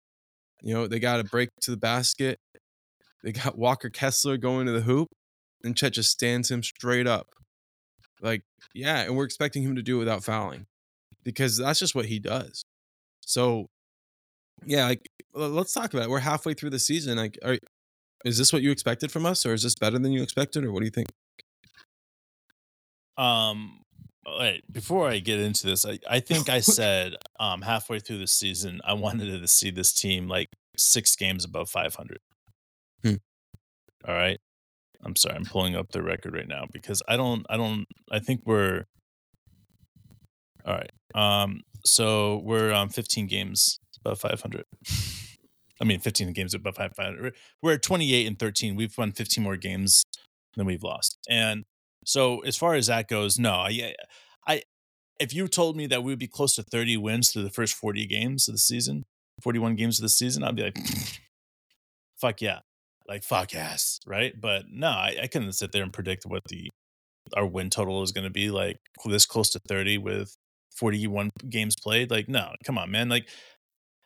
You 0.62 0.74
know, 0.74 0.88
they 0.88 1.00
got 1.00 1.20
a 1.20 1.24
break 1.24 1.50
to 1.62 1.72
the 1.72 1.78
basket. 1.78 2.38
They 3.24 3.32
got 3.32 3.58
Walker 3.58 3.90
Kessler 3.90 4.38
going 4.38 4.66
to 4.68 4.72
the 4.72 4.82
hoop, 4.82 5.10
and 5.64 5.76
Chet 5.76 5.94
just 5.94 6.12
stands 6.12 6.52
him 6.52 6.64
straight 6.64 7.08
up. 7.08 7.28
Like, 8.22 8.42
yeah, 8.74 9.02
and 9.02 9.16
we're 9.16 9.26
expecting 9.26 9.64
him 9.64 9.76
to 9.76 9.82
do 9.82 9.98
it 9.98 10.00
without 10.00 10.24
fouling 10.24 10.66
because 11.24 11.58
that's 11.58 11.80
just 11.80 11.96
what 11.96 12.06
he 12.06 12.20
does. 12.20 12.64
So, 13.22 13.68
yeah, 14.66 14.86
like 14.86 15.10
let's 15.34 15.74
talk 15.74 15.94
about 15.94 16.06
it. 16.06 16.10
We're 16.10 16.20
halfway 16.20 16.54
through 16.54 16.72
the 16.72 16.80
season. 16.80 17.18
Like, 17.18 17.38
are, 17.44 17.58
is 18.26 18.38
this 18.38 18.52
what 18.52 18.62
you 18.62 18.72
expected 18.72 19.12
from 19.12 19.26
us, 19.26 19.46
or 19.46 19.54
is 19.54 19.64
this 19.64 19.76
better 19.76 20.00
than 20.00 20.12
you 20.12 20.24
expected, 20.24 20.64
or 20.64 20.72
what 20.72 20.80
do 20.80 20.86
you 20.86 20.92
think? 20.92 21.10
Um, 23.18 23.82
wait, 24.40 24.64
before 24.72 25.10
I 25.10 25.20
get 25.20 25.40
into 25.40 25.68
this, 25.68 25.86
I, 25.86 26.00
I 26.10 26.20
think 26.20 26.50
I 26.50 26.60
said 26.62 27.16
um 27.40 27.62
halfway 27.62 28.00
through 28.00 28.20
the 28.20 28.28
season 28.28 28.82
I 28.86 28.94
wanted 28.94 29.40
to 29.40 29.48
see 29.48 29.72
this 29.72 29.94
team 29.94 30.28
like 30.28 30.50
six 30.78 31.16
games 31.16 31.46
above 31.46 31.70
500. 31.70 32.20
Hmm. 33.04 33.16
All 34.08 34.16
right. 34.16 34.40
I'm 35.04 35.16
sorry. 35.16 35.36
I'm 35.36 35.46
pulling 35.46 35.76
up 35.76 35.92
the 35.92 36.04
record 36.04 36.34
right 36.34 36.48
now 36.48 36.66
because 36.72 37.02
I 37.08 37.16
don't. 37.16 37.46
I 37.50 37.58
don't. 37.58 37.86
I 38.12 38.20
think 38.20 38.42
we're. 38.46 38.86
All 40.66 40.76
right. 40.76 40.92
Um. 41.16 41.62
So 41.86 42.42
we're 42.44 42.74
um 42.74 42.90
15 42.90 43.28
games 43.28 43.79
above 44.04 44.20
500. 44.20 44.66
I 45.82 45.86
mean, 45.86 46.00
15 46.00 46.34
games 46.34 46.54
above 46.54 46.76
500. 46.76 47.36
We're 47.62 47.74
at 47.74 47.84
28 47.84 48.28
and 48.28 48.38
13. 48.38 48.76
We've 48.76 48.98
won 48.98 49.12
15 49.12 49.44
more 49.44 49.58
games 49.58 50.04
than 50.56 50.66
we've 50.66 50.84
lost. 50.84 51.18
And 51.30 51.66
so, 52.06 52.40
as 52.42 52.58
far 52.58 52.76
as 52.76 52.88
that 52.88 53.08
goes, 53.08 53.40
no. 53.40 53.54
I, 53.54 53.94
I, 54.48 54.64
if 55.20 55.34
you 55.34 55.48
told 55.48 55.78
me 55.78 55.88
that 55.88 56.04
we 56.04 56.12
would 56.12 56.20
be 56.20 56.28
close 56.28 56.56
to 56.56 56.64
30 56.64 56.98
wins 56.98 57.32
through 57.32 57.44
the 57.44 57.50
first 57.50 57.76
40 57.76 58.06
games 58.08 58.48
of 58.48 58.56
the 58.56 58.60
season, 58.60 59.06
41 59.42 59.76
games 59.76 60.00
of 60.00 60.04
the 60.04 60.10
season, 60.10 60.44
I'd 60.44 60.56
be 60.56 60.64
like, 60.64 60.78
fuck 62.20 62.42
yeah 62.42 62.60
like 63.10 63.24
fuck 63.24 63.52
yes, 63.52 64.00
right? 64.06 64.40
But 64.40 64.66
no, 64.72 64.88
I, 64.88 65.16
I 65.24 65.28
couldn't 65.28 65.52
sit 65.54 65.72
there 65.72 65.84
and 65.84 65.92
predict 65.92 66.26
what 66.26 66.44
the 66.48 66.70
our 67.36 67.46
win 67.46 67.70
total 67.70 68.02
is 68.04 68.12
going 68.12 68.24
to 68.24 68.30
be 68.30 68.50
like 68.50 68.78
this 69.06 69.26
close 69.26 69.50
to 69.52 69.60
30 69.68 69.98
with 69.98 70.36
41 70.76 71.32
games 71.50 71.76
played. 71.76 72.12
Like, 72.12 72.30
no, 72.30 72.54
come 72.64 72.78
on, 72.78 72.92
man. 72.92 73.10
Like, 73.10 73.28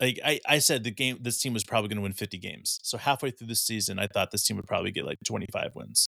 like 0.03 0.19
I, 0.23 0.39
I 0.47 0.59
said 0.59 0.83
the 0.83 0.91
game 0.91 1.19
this 1.21 1.41
team 1.41 1.53
was 1.53 1.63
probably 1.63 1.87
going 1.87 1.97
to 1.97 2.01
win 2.03 2.11
50 2.11 2.37
games. 2.37 2.79
So 2.83 2.97
halfway 2.97 3.31
through 3.31 3.47
the 3.47 3.55
season, 3.55 3.99
I 3.99 4.07
thought 4.07 4.31
this 4.31 4.43
team 4.43 4.57
would 4.57 4.67
probably 4.67 4.91
get 4.91 5.05
like 5.05 5.19
25 5.23 5.75
wins. 5.75 6.07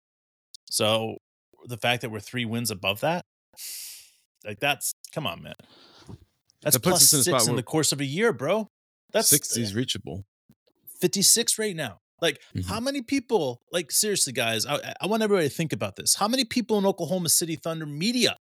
So 0.70 1.16
the 1.64 1.78
fact 1.78 2.02
that 2.02 2.10
we're 2.10 2.20
three 2.20 2.44
wins 2.44 2.70
above 2.70 3.00
that, 3.00 3.24
like 4.44 4.60
that's 4.60 4.92
come 5.12 5.26
on, 5.26 5.42
man. 5.42 5.54
That's 6.62 6.76
that 6.76 6.82
plus 6.82 7.08
six 7.08 7.26
in, 7.26 7.50
in 7.50 7.56
the 7.56 7.62
course 7.62 7.92
of 7.92 8.00
a 8.00 8.04
year, 8.04 8.34
bro. 8.34 8.68
That's 9.12 9.28
60 9.30 9.62
is 9.62 9.74
reachable. 9.74 10.24
56 11.00 11.58
right 11.58 11.74
now. 11.74 12.00
Like, 12.20 12.40
mm-hmm. 12.54 12.68
how 12.68 12.80
many 12.80 13.02
people, 13.02 13.60
like, 13.70 13.90
seriously, 13.90 14.32
guys, 14.32 14.66
I, 14.66 14.94
I 15.00 15.06
want 15.06 15.22
everybody 15.22 15.48
to 15.48 15.54
think 15.54 15.72
about 15.72 15.96
this. 15.96 16.14
How 16.14 16.28
many 16.28 16.44
people 16.44 16.78
in 16.78 16.86
Oklahoma 16.86 17.28
City 17.28 17.56
Thunder 17.56 17.86
media 17.86 18.36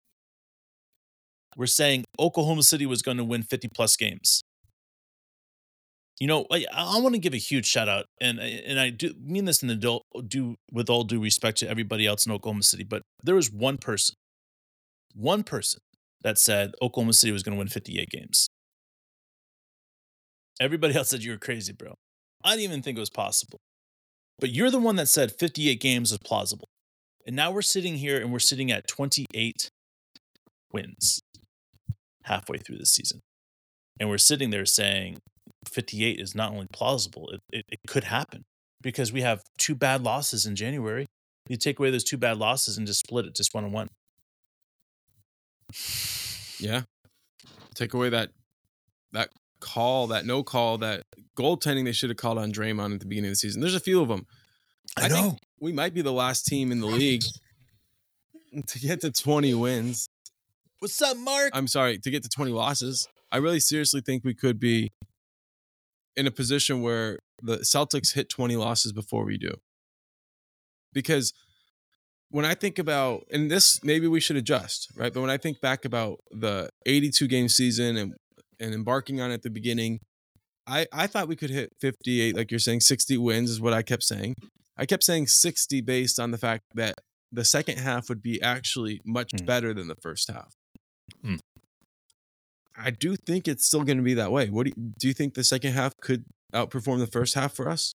were 1.57 1.67
saying 1.67 2.05
Oklahoma 2.19 2.63
City 2.63 2.87
was 2.87 3.03
going 3.03 3.17
to 3.17 3.25
win 3.25 3.43
50 3.43 3.69
plus 3.75 3.97
games? 3.97 4.43
You 6.21 6.27
know, 6.27 6.47
I, 6.51 6.65
I 6.73 7.01
want 7.01 7.15
to 7.15 7.21
give 7.21 7.35
a 7.35 7.39
huge 7.39 7.67
shout 7.67 7.89
out, 7.89 8.07
and 8.21 8.39
and 8.39 8.79
I 8.79 8.91
do 8.91 9.15
mean 9.21 9.47
this 9.47 9.63
in 9.63 9.69
the 9.69 9.77
do, 9.77 10.01
do 10.27 10.55
with 10.73 10.89
all 10.89 11.05
due 11.05 11.21
respect 11.21 11.59
to 11.59 11.69
everybody 11.69 12.07
else 12.07 12.25
in 12.25 12.33
Oklahoma 12.33 12.63
City, 12.63 12.85
but 12.85 13.03
there 13.23 13.35
was 13.35 13.51
one 13.51 13.79
person, 13.79 14.15
one 15.15 15.43
person 15.43 15.81
that 16.23 16.39
said 16.39 16.73
Oklahoma 16.81 17.13
City 17.13 17.33
was 17.33 17.43
going 17.43 17.55
to 17.55 17.59
win 17.59 17.69
58 17.69 18.09
games. 18.11 18.49
Everybody 20.61 20.95
else 20.97 21.11
said 21.11 21.23
you 21.23 21.33
were 21.33 21.39
crazy, 21.39 21.73
bro. 21.73 21.95
I 22.45 22.51
didn't 22.51 22.71
even 22.71 22.83
think 22.83 22.97
it 22.97 23.01
was 23.01 23.11
possible. 23.11 23.59
But 24.39 24.51
you're 24.51 24.71
the 24.71 24.79
one 24.79 24.97
that 24.97 25.09
said 25.09 25.33
58 25.33 25.81
games 25.81 26.13
is 26.13 26.19
plausible. 26.19 26.69
And 27.27 27.37
now 27.37 27.51
we're 27.51 27.63
sitting 27.63 27.97
here 27.97 28.21
and 28.21 28.33
we're 28.33 28.39
sitting 28.39 28.71
at 28.71 28.87
28 28.87 29.71
wins 30.73 31.21
halfway 32.25 32.59
through 32.59 32.79
the 32.79 32.87
season. 32.87 33.21
And 33.99 34.09
we're 34.09 34.19
sitting 34.19 34.51
there 34.51 34.67
saying 34.67 35.19
58 35.69 36.21
is 36.21 36.35
not 36.35 36.53
only 36.53 36.67
plausible, 36.73 37.31
it, 37.31 37.41
it, 37.51 37.65
it 37.69 37.81
could 37.87 38.05
happen 38.05 38.45
because 38.83 39.13
we 39.13 39.23
have 39.23 39.43
two 39.59 39.75
bad 39.75 40.03
losses 40.03 40.47
in 40.47 40.57
January. 40.57 41.07
You 41.49 41.57
take 41.57 41.79
away 41.79 41.91
those 41.91 42.05
two 42.05 42.17
bad 42.17 42.39
losses 42.39 42.79
and 42.79 42.87
just 42.87 43.01
split 43.01 43.27
it 43.27 43.35
just 43.35 43.55
one 43.55 43.65
on 43.65 43.73
one. 43.73 43.89
Yeah. 46.59 46.83
Take 47.75 47.95
away 47.95 48.09
that 48.11 48.31
that 49.13 49.31
call, 49.61 50.09
that 50.09 50.27
no 50.27 50.43
call, 50.43 50.79
that 50.79 51.05
goaltending 51.37 51.85
they 51.85 51.93
should 51.93 52.11
have 52.11 52.17
called 52.17 52.39
on 52.39 52.53
Draymond 52.53 52.95
at 52.95 53.01
the 53.01 53.07
beginning 53.07 53.31
of 53.31 53.33
the 53.33 53.37
season. 53.37 53.61
There's 53.61 53.75
a 53.75 53.81
few 53.81 54.01
of 54.01 54.09
them. 54.09 54.27
I, 54.97 55.07
I 55.07 55.09
know. 55.09 55.23
think 55.23 55.39
we 55.61 55.73
might 55.73 55.95
be 55.95 56.03
the 56.03 56.13
last 56.13 56.47
team 56.47 56.71
in 56.71 56.81
the 56.81 56.87
league 56.87 57.23
to 58.67 58.79
get 58.79 59.01
to 59.01 59.11
20 59.11 59.55
wins. 59.55 60.09
What's 60.79 61.01
up, 61.01 61.17
Mark? 61.17 61.51
I'm 61.55 61.67
sorry, 61.67 61.99
to 61.99 62.11
get 62.11 62.23
to 62.23 62.29
20 62.29 62.53
losses. 62.53 63.09
I 63.33 63.39
really 63.39 63.61
seriously 63.61 64.01
think 64.01 64.25
we 64.25 64.35
could 64.35 64.61
be 64.61 64.93
in 66.17 66.27
a 66.27 66.31
position 66.31 66.83
where 66.83 67.19
the 67.43 67.59
Celtics 67.59 68.15
hit 68.15 68.29
20 68.29 68.57
losses 68.57 68.93
before 68.93 69.25
we 69.25 69.37
do. 69.39 69.53
Because 70.93 71.33
when 72.31 72.45
I 72.45 72.55
think 72.55 72.79
about, 72.79 73.25
and 73.33 73.51
this 73.51 73.83
maybe 73.85 74.07
we 74.07 74.21
should 74.21 74.37
adjust, 74.37 74.91
right? 74.97 75.13
But 75.13 75.21
when 75.21 75.31
I 75.31 75.37
think 75.37 75.61
back 75.61 75.85
about 75.85 76.21
the 76.31 76.71
82 76.87 77.27
game 77.29 77.49
season 77.49 77.97
and 77.97 78.15
and 78.61 78.73
embarking 78.73 79.21
on 79.21 79.31
it 79.31 79.35
at 79.35 79.43
the 79.43 79.51
beginning, 79.51 80.01
I 80.67 80.87
I 80.93 81.07
thought 81.07 81.29
we 81.29 81.37
could 81.37 81.51
hit 81.51 81.73
58, 81.81 82.37
like 82.37 82.51
you're 82.51 82.61
saying, 82.61 82.81
60 82.81 83.19
wins 83.19 83.51
is 83.51 83.61
what 83.61 83.73
I 83.73 83.83
kept 83.83 84.05
saying. 84.05 84.37
I 84.77 84.87
kept 84.87 85.05
saying 85.05 85.27
60 85.29 85.81
based 85.83 86.19
on 86.19 86.31
the 86.31 86.39
fact 86.39 86.63
that 86.75 86.95
the 87.31 87.45
second 87.45 87.79
half 87.79 88.09
would 88.09 88.23
be 88.23 88.41
actually 88.41 89.01
much 89.05 89.31
Mm. 89.33 89.47
better 89.47 89.75
than 89.75 89.89
the 89.89 89.97
first 89.97 90.29
half. 90.31 90.55
Mm. 91.25 91.39
I 92.77 92.91
do 92.91 93.17
think 93.17 93.47
it's 93.49 93.67
still 93.67 93.85
going 93.85 93.99
to 93.99 94.03
be 94.03 94.15
that 94.15 94.33
way. 94.33 94.49
What 94.51 94.65
do 94.67 94.73
you, 94.77 94.93
do 94.99 95.09
you 95.09 95.15
think 95.15 95.35
the 95.35 95.45
second 95.45 95.73
half 95.73 95.97
could 96.01 96.25
outperform 96.53 96.99
the 96.99 97.07
first 97.07 97.35
half 97.35 97.53
for 97.55 97.69
us? 97.69 97.95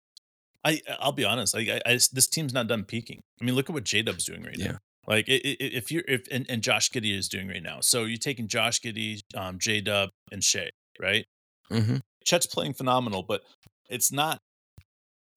I 0.64 0.80
I'll 1.00 1.12
be 1.12 1.24
honest. 1.24 1.56
I, 1.56 1.60
I, 1.60 1.80
I 1.86 1.92
this 2.12 2.26
team's 2.26 2.52
not 2.52 2.66
done 2.68 2.84
peaking. 2.84 3.20
I 3.40 3.44
mean, 3.44 3.54
look 3.54 3.68
at 3.70 3.74
what 3.74 3.84
J 3.84 4.02
Dub's 4.02 4.24
doing 4.24 4.42
right 4.42 4.56
Yeah. 4.56 4.72
now. 4.72 4.78
Like 5.06 5.24
if 5.26 5.90
you're 5.90 6.04
if 6.06 6.26
and, 6.30 6.44
and 6.50 6.62
Josh 6.62 6.90
Giddey 6.90 7.16
is 7.16 7.28
doing 7.28 7.48
right 7.48 7.62
now. 7.62 7.78
So 7.80 8.04
you're 8.04 8.18
taking 8.18 8.46
Josh 8.46 8.80
Giddey, 8.80 9.20
um, 9.34 9.58
J 9.58 9.80
Dub, 9.80 10.10
and 10.30 10.44
Shai, 10.44 10.70
right? 11.00 11.24
Mm-hmm. 11.70 11.96
Chet's 12.24 12.46
playing 12.46 12.74
phenomenal, 12.74 13.22
but 13.22 13.42
it's 13.88 14.12
not 14.12 14.38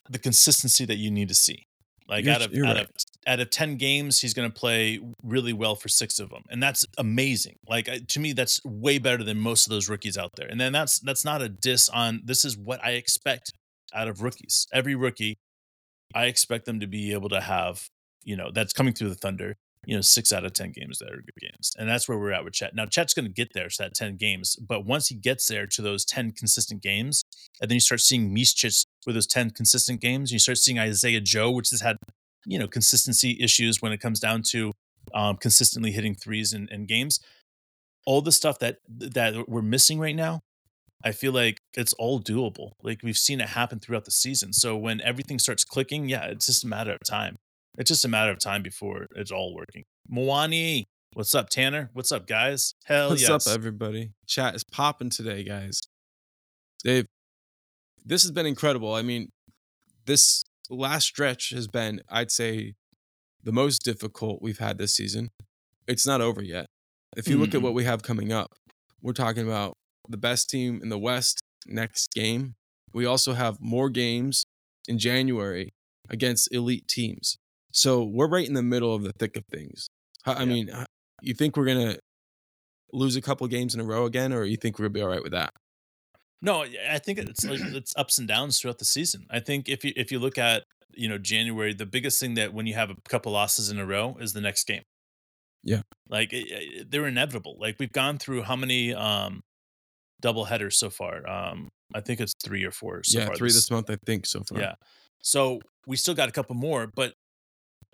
the 0.10 0.20
consistency 0.20 0.84
that 0.86 0.98
you 0.98 1.10
need 1.10 1.30
to 1.30 1.36
see. 1.36 1.64
Like 2.12 2.26
You're- 2.26 2.36
out 2.36 2.42
of 2.42 2.54
out 2.54 2.62
right. 2.62 2.78
of 2.82 2.90
out 3.26 3.40
of 3.40 3.50
ten 3.50 3.78
games, 3.78 4.20
he's 4.20 4.34
going 4.34 4.52
to 4.52 4.54
play 4.54 5.00
really 5.24 5.54
well 5.54 5.76
for 5.76 5.88
six 5.88 6.20
of 6.20 6.30
them, 6.30 6.44
and 6.50 6.62
that's 6.62 6.86
amazing. 6.98 7.56
Like 7.68 7.90
to 8.08 8.20
me, 8.20 8.34
that's 8.34 8.60
way 8.66 8.98
better 8.98 9.24
than 9.24 9.40
most 9.40 9.66
of 9.66 9.72
those 9.72 9.88
rookies 9.88 10.18
out 10.18 10.32
there. 10.36 10.48
And 10.48 10.60
then 10.60 10.74
that's 10.74 11.00
that's 11.00 11.24
not 11.24 11.42
a 11.42 11.48
diss 11.48 11.88
on. 11.88 12.22
This 12.26 12.44
is 12.44 12.58
what 12.58 12.84
I 12.84 12.92
expect 12.92 13.54
out 13.94 14.10
of 14.10 14.22
rookies. 14.22 14.68
Every 14.74 14.94
rookie, 14.96 15.38
I 16.14 16.26
expect 16.26 16.66
them 16.66 16.82
to 16.82 16.88
be 16.88 17.14
able 17.14 17.30
to 17.30 17.40
have, 17.40 17.88
you 18.24 18.36
know, 18.36 18.52
that's 18.52 18.74
coming 18.74 18.94
through 18.94 19.10
the 19.10 19.16
Thunder. 19.16 19.56
You 19.86 19.96
know, 19.96 20.02
six 20.02 20.32
out 20.32 20.46
of 20.46 20.54
ten 20.54 20.72
games 20.72 21.00
that 21.00 21.10
are 21.10 21.18
good 21.18 21.42
games, 21.42 21.72
and 21.78 21.90
that's 21.90 22.08
where 22.08 22.18
we're 22.18 22.34
at 22.34 22.44
with 22.44 22.54
Chet. 22.54 22.76
Now, 22.76 22.86
Chet's 22.86 23.14
going 23.14 23.26
to 23.26 23.32
get 23.32 23.54
there 23.54 23.68
to 23.68 23.78
that 23.80 23.96
ten 23.96 24.16
games, 24.16 24.56
but 24.56 24.86
once 24.86 25.08
he 25.08 25.16
gets 25.16 25.48
there 25.48 25.66
to 25.68 25.82
those 25.82 26.06
ten 26.06 26.32
consistent 26.32 26.84
games, 26.84 27.24
and 27.60 27.70
then 27.70 27.76
you 27.76 27.80
start 27.80 28.02
seeing 28.02 28.34
Micic 28.34 28.86
with 29.06 29.16
those 29.16 29.28
10 29.28 29.52
consistent 29.52 30.02
games. 30.02 30.32
You 30.32 30.40
start 30.40 30.58
seeing 30.58 30.80
Isaiah 30.80 31.22
Joe, 31.22 31.52
which 31.52 31.70
has 31.72 31.82
had, 31.82 31.98
you 32.46 32.60
know, 32.60 32.68
consistency 32.68 33.38
issues 33.40 33.82
when 33.82 33.92
it 33.92 34.00
comes 34.00 34.20
down 34.20 34.44
to 34.50 34.72
um, 35.14 35.38
consistently 35.38 35.92
hitting 35.92 36.16
threes 36.16 36.54
in, 36.54 36.68
in 36.70 36.86
games. 36.86 37.20
All 38.06 38.22
the 38.22 38.32
stuff 38.32 38.58
that 38.60 38.78
that 38.88 39.48
we're 39.48 39.62
missing 39.62 40.00
right 40.00 40.16
now, 40.16 40.40
I 41.04 41.12
feel 41.12 41.32
like 41.32 41.58
it's 41.76 41.94
all 41.94 42.20
doable. 42.20 42.72
Like 42.82 43.02
we've 43.04 43.18
seen 43.18 43.40
it 43.40 43.50
happen 43.50 43.80
throughout 43.80 44.06
the 44.06 44.12
season. 44.12 44.54
So 44.54 44.76
when 44.76 45.02
everything 45.02 45.38
starts 45.38 45.64
clicking, 45.64 46.10
yeah, 46.10 46.26
it's 46.26 46.48
just 46.48 46.64
a 46.64 46.68
matter 46.68 46.94
of 46.94 47.00
time. 47.08 47.36
It's 47.78 47.88
just 47.88 48.04
a 48.04 48.10
matter 48.10 48.32
of 48.32 48.40
time 48.40 48.64
before 48.64 49.08
it's 49.16 49.32
all 49.32 49.56
working. 49.56 49.84
Moani, 50.12 50.86
what's 51.14 51.34
up, 51.34 51.50
Tanner? 51.50 51.90
What's 51.94 52.12
up, 52.12 52.28
guys? 52.28 52.74
Hell 52.86 53.12
What's 53.12 53.22
yes. 53.22 53.48
up, 53.48 53.54
everybody? 53.54 54.12
Chat 54.28 54.56
is 54.56 54.64
popping 54.64 55.10
today, 55.10 55.44
guys. 55.44 55.80
Dave, 56.84 57.06
this 58.04 58.24
has 58.24 58.32
been 58.32 58.46
incredible. 58.46 58.94
I 58.94 59.04
mean, 59.04 59.30
this 60.06 60.44
last 60.70 61.06
stretch 61.06 61.52
has 61.52 61.68
been, 61.68 62.02
I'd 62.10 62.32
say, 62.32 62.74
the 63.44 63.54
most 63.54 63.84
difficult 63.84 64.42
we've 64.42 64.60
had 64.60 64.78
this 64.78 64.96
season. 64.96 65.30
It's 65.88 66.06
not 66.06 66.20
over 66.20 66.44
yet. 66.44 66.66
If 67.16 67.28
you 67.28 67.38
look 67.38 67.54
at 67.54 67.62
what 67.62 67.70
mm-hmm. 67.70 67.78
we 67.78 67.84
have 67.86 68.04
coming 68.04 68.34
up, 68.34 68.52
we're 69.02 69.14
talking 69.14 69.48
about 69.48 69.78
the 70.08 70.18
best 70.18 70.50
team 70.50 70.80
in 70.84 70.90
the 70.90 71.00
West 71.00 71.42
next 71.66 72.12
game. 72.14 72.56
We 72.94 73.06
also 73.06 73.34
have 73.34 73.58
more 73.62 73.90
games 73.90 74.46
in 74.88 74.98
January 74.98 75.74
against 76.10 76.54
elite 76.54 76.88
teams. 76.88 77.38
So 77.72 78.04
we're 78.04 78.28
right 78.28 78.48
in 78.48 78.54
the 78.54 78.64
middle 78.64 78.94
of 78.94 79.04
the 79.04 79.14
thick 79.14 79.36
of 79.38 79.46
things. 79.52 79.88
I 80.26 80.40
Yeah. 80.40 80.46
mean, 80.46 80.72
you 81.22 81.34
think 81.34 81.56
we're 81.58 81.66
going 81.66 81.94
to 81.94 82.00
lose 82.94 83.16
a 83.16 83.22
couple 83.22 83.48
games 83.48 83.74
in 83.74 83.80
a 83.82 83.84
row 83.84 84.06
again, 84.06 84.34
or 84.34 84.44
you 84.44 84.58
think 84.58 84.78
we'll 84.80 84.90
be 84.90 85.02
all 85.02 85.08
right 85.08 85.24
with 85.24 85.32
that? 85.32 85.54
No, 86.42 86.64
I 86.90 87.00
think 87.00 87.20
it's 87.20 87.46
like 87.46 87.60
it's 87.62 87.94
ups 87.96 88.18
and 88.18 88.28
downs 88.28 88.60
throughout 88.60 88.80
the 88.80 88.86
season. 88.86 89.26
I 89.30 89.40
think 89.40 89.70
if 89.70 89.84
you 89.86 89.94
if 89.96 90.12
you 90.12 90.20
look 90.20 90.38
at 90.38 90.64
you 90.94 91.08
know 91.08 91.18
January, 91.18 91.74
the 91.74 91.86
biggest 91.86 92.20
thing 92.20 92.34
that 92.34 92.54
when 92.54 92.66
you 92.68 92.74
have 92.74 92.90
a 92.90 92.96
couple 93.08 93.32
losses 93.32 93.70
in 93.70 93.80
a 93.80 93.86
row 93.86 94.18
is 94.20 94.34
the 94.34 94.42
next 94.42 94.66
game. 94.66 94.84
Yeah. 95.64 95.82
like 96.10 96.34
it- 96.34 96.48
it- 96.50 96.92
they're 96.92 97.06
inevitable. 97.08 97.56
Like 97.60 97.76
we've 97.80 97.92
gone 97.92 98.18
through 98.18 98.42
how 98.44 98.56
many 98.56 98.94
um 98.94 99.42
double 100.20 100.46
headers 100.46 100.78
so 100.78 100.90
far? 100.90 101.28
Um, 101.30 101.70
I 101.94 102.02
think 102.02 102.20
it's 102.20 102.34
three 102.44 102.64
or 102.66 102.72
four. 102.72 103.04
So 103.04 103.20
yeah, 103.20 103.28
far 103.28 103.36
three 103.36 103.50
this 103.52 103.70
month, 103.72 103.90
I 103.90 103.98
think, 104.06 104.26
so 104.26 104.42
far. 104.44 104.60
Yeah, 104.60 104.76
so 105.22 105.62
we 105.88 105.98
still 105.98 106.16
got 106.16 106.30
a 106.30 106.32
couple 106.32 106.56
more, 106.56 106.88
but 106.88 107.14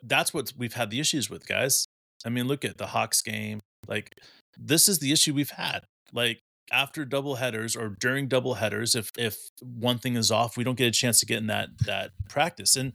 that's 0.03 0.33
what 0.33 0.53
we've 0.57 0.73
had 0.73 0.89
the 0.89 0.99
issues 0.99 1.29
with, 1.29 1.47
guys. 1.47 1.85
I 2.25 2.29
mean, 2.29 2.47
look 2.47 2.65
at 2.65 2.77
the 2.77 2.87
Hawks 2.87 3.21
game. 3.21 3.59
Like 3.87 4.13
this 4.57 4.89
is 4.89 4.99
the 4.99 5.11
issue 5.11 5.33
we've 5.33 5.51
had. 5.51 5.81
Like 6.13 6.39
after 6.71 7.05
double 7.05 7.35
headers 7.35 7.75
or 7.75 7.95
during 7.99 8.27
double 8.27 8.55
headers, 8.55 8.95
if 8.95 9.11
if 9.17 9.37
one 9.61 9.99
thing 9.99 10.15
is 10.15 10.31
off, 10.31 10.57
we 10.57 10.63
don't 10.63 10.77
get 10.77 10.87
a 10.87 10.91
chance 10.91 11.19
to 11.19 11.25
get 11.25 11.37
in 11.37 11.47
that 11.47 11.69
that 11.85 12.11
practice. 12.29 12.75
And 12.75 12.93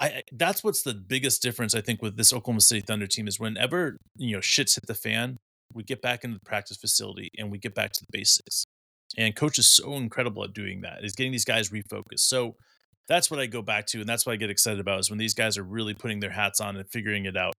I 0.00 0.22
that's 0.32 0.64
what's 0.64 0.82
the 0.82 0.94
biggest 0.94 1.42
difference 1.42 1.74
I 1.74 1.80
think 1.80 2.02
with 2.02 2.16
this 2.16 2.32
Oklahoma 2.32 2.60
City 2.60 2.80
Thunder 2.80 3.06
team 3.06 3.28
is 3.28 3.38
whenever 3.38 3.98
you 4.16 4.34
know 4.34 4.40
shits 4.40 4.74
hit 4.74 4.86
the 4.86 4.94
fan, 4.94 5.38
we 5.72 5.82
get 5.82 6.02
back 6.02 6.24
into 6.24 6.38
the 6.38 6.44
practice 6.44 6.76
facility 6.76 7.30
and 7.38 7.50
we 7.50 7.58
get 7.58 7.74
back 7.74 7.92
to 7.92 8.00
the 8.00 8.10
basics. 8.10 8.64
And 9.16 9.36
coach 9.36 9.58
is 9.58 9.66
so 9.66 9.94
incredible 9.94 10.42
at 10.42 10.54
doing 10.54 10.80
that. 10.80 11.04
Is 11.04 11.14
getting 11.14 11.32
these 11.32 11.44
guys 11.44 11.68
refocused. 11.68 12.20
So 12.20 12.56
that's 13.08 13.30
what 13.30 13.40
I 13.40 13.46
go 13.46 13.62
back 13.62 13.86
to, 13.88 14.00
and 14.00 14.08
that's 14.08 14.26
what 14.26 14.32
I 14.32 14.36
get 14.36 14.50
excited 14.50 14.80
about 14.80 15.00
is 15.00 15.10
when 15.10 15.18
these 15.18 15.34
guys 15.34 15.58
are 15.58 15.62
really 15.62 15.94
putting 15.94 16.20
their 16.20 16.30
hats 16.30 16.60
on 16.60 16.76
and 16.76 16.88
figuring 16.88 17.24
it 17.26 17.36
out. 17.36 17.54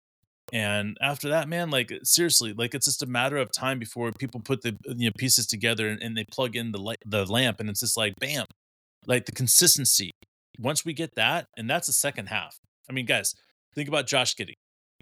And 0.51 0.97
after 1.01 1.29
that, 1.29 1.47
man, 1.47 1.69
like 1.69 1.91
seriously, 2.03 2.53
like 2.53 2.73
it's 2.75 2.85
just 2.85 3.01
a 3.01 3.07
matter 3.07 3.37
of 3.37 3.51
time 3.51 3.79
before 3.79 4.11
people 4.11 4.39
put 4.39 4.61
the 4.61 4.77
you 4.85 5.07
know 5.07 5.11
pieces 5.17 5.47
together 5.47 5.87
and, 5.87 6.01
and 6.01 6.17
they 6.17 6.25
plug 6.25 6.55
in 6.55 6.71
the 6.71 6.77
light, 6.77 6.99
the 7.05 7.25
lamp, 7.25 7.59
and 7.59 7.69
it's 7.69 7.79
just 7.79 7.97
like 7.97 8.15
bam, 8.19 8.45
like 9.07 9.25
the 9.25 9.31
consistency. 9.31 10.11
Once 10.59 10.85
we 10.85 10.93
get 10.93 11.15
that, 11.15 11.47
and 11.57 11.69
that's 11.69 11.87
the 11.87 11.93
second 11.93 12.27
half. 12.27 12.57
I 12.89 12.93
mean, 12.93 13.05
guys, 13.05 13.33
think 13.73 13.87
about 13.87 14.05
Josh 14.05 14.35
Giddey, 14.35 14.53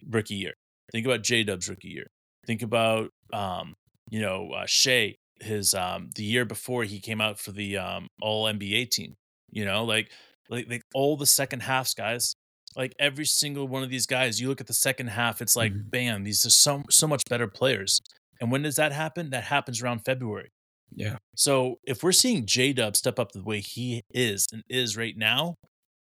rookie 0.09 0.35
year. 0.35 0.53
Think 0.91 1.05
about 1.05 1.23
J 1.23 1.43
Dub's 1.43 1.67
rookie 1.67 1.89
year. 1.89 2.07
Think 2.45 2.61
about 2.61 3.09
um, 3.33 3.73
you 4.09 4.21
know, 4.21 4.51
uh, 4.51 4.65
Shai, 4.67 5.15
his 5.41 5.73
um 5.73 6.09
the 6.15 6.23
year 6.23 6.45
before 6.45 6.83
he 6.83 6.99
came 6.99 7.19
out 7.19 7.39
for 7.39 7.51
the 7.51 7.77
um 7.77 8.07
all 8.21 8.45
NBA 8.45 8.91
team. 8.91 9.15
You 9.49 9.65
know, 9.65 9.83
like 9.83 10.11
like 10.49 10.69
like 10.69 10.83
all 10.93 11.17
the 11.17 11.25
second 11.25 11.61
halves, 11.61 11.93
guys. 11.93 12.33
Like 12.75 12.93
every 12.99 13.25
single 13.25 13.67
one 13.67 13.83
of 13.83 13.89
these 13.89 14.05
guys, 14.05 14.39
you 14.39 14.47
look 14.47 14.61
at 14.61 14.67
the 14.67 14.73
second 14.73 15.07
half, 15.07 15.41
it's 15.41 15.55
like 15.57 15.73
Mhm. 15.73 15.89
bam, 15.91 16.23
these 16.23 16.45
are 16.45 16.49
so 16.49 16.83
so 16.89 17.07
much 17.07 17.23
better 17.29 17.47
players. 17.47 17.99
And 18.39 18.51
when 18.51 18.61
does 18.63 18.75
that 18.77 18.91
happen? 18.91 19.29
That 19.31 19.43
happens 19.45 19.81
around 19.81 19.99
February. 20.05 20.49
Yeah. 20.93 21.17
So 21.35 21.79
if 21.85 22.01
we're 22.03 22.11
seeing 22.11 22.45
J 22.45 22.73
Dub 22.73 22.95
step 22.95 23.19
up 23.19 23.31
the 23.33 23.43
way 23.43 23.59
he 23.61 24.01
is 24.13 24.45
and 24.51 24.63
is 24.69 24.97
right 24.97 25.15
now, 25.17 25.55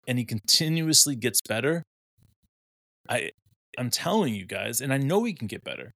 and 0.06 0.18
he 0.18 0.24
continuously 0.24 1.16
gets 1.16 1.40
better, 1.46 1.82
I 3.08 3.30
I'm 3.78 3.90
telling 3.90 4.34
you 4.34 4.44
guys, 4.46 4.80
and 4.80 4.92
I 4.92 4.98
know 4.98 5.24
he 5.24 5.32
can 5.34 5.46
get 5.46 5.62
better, 5.64 5.92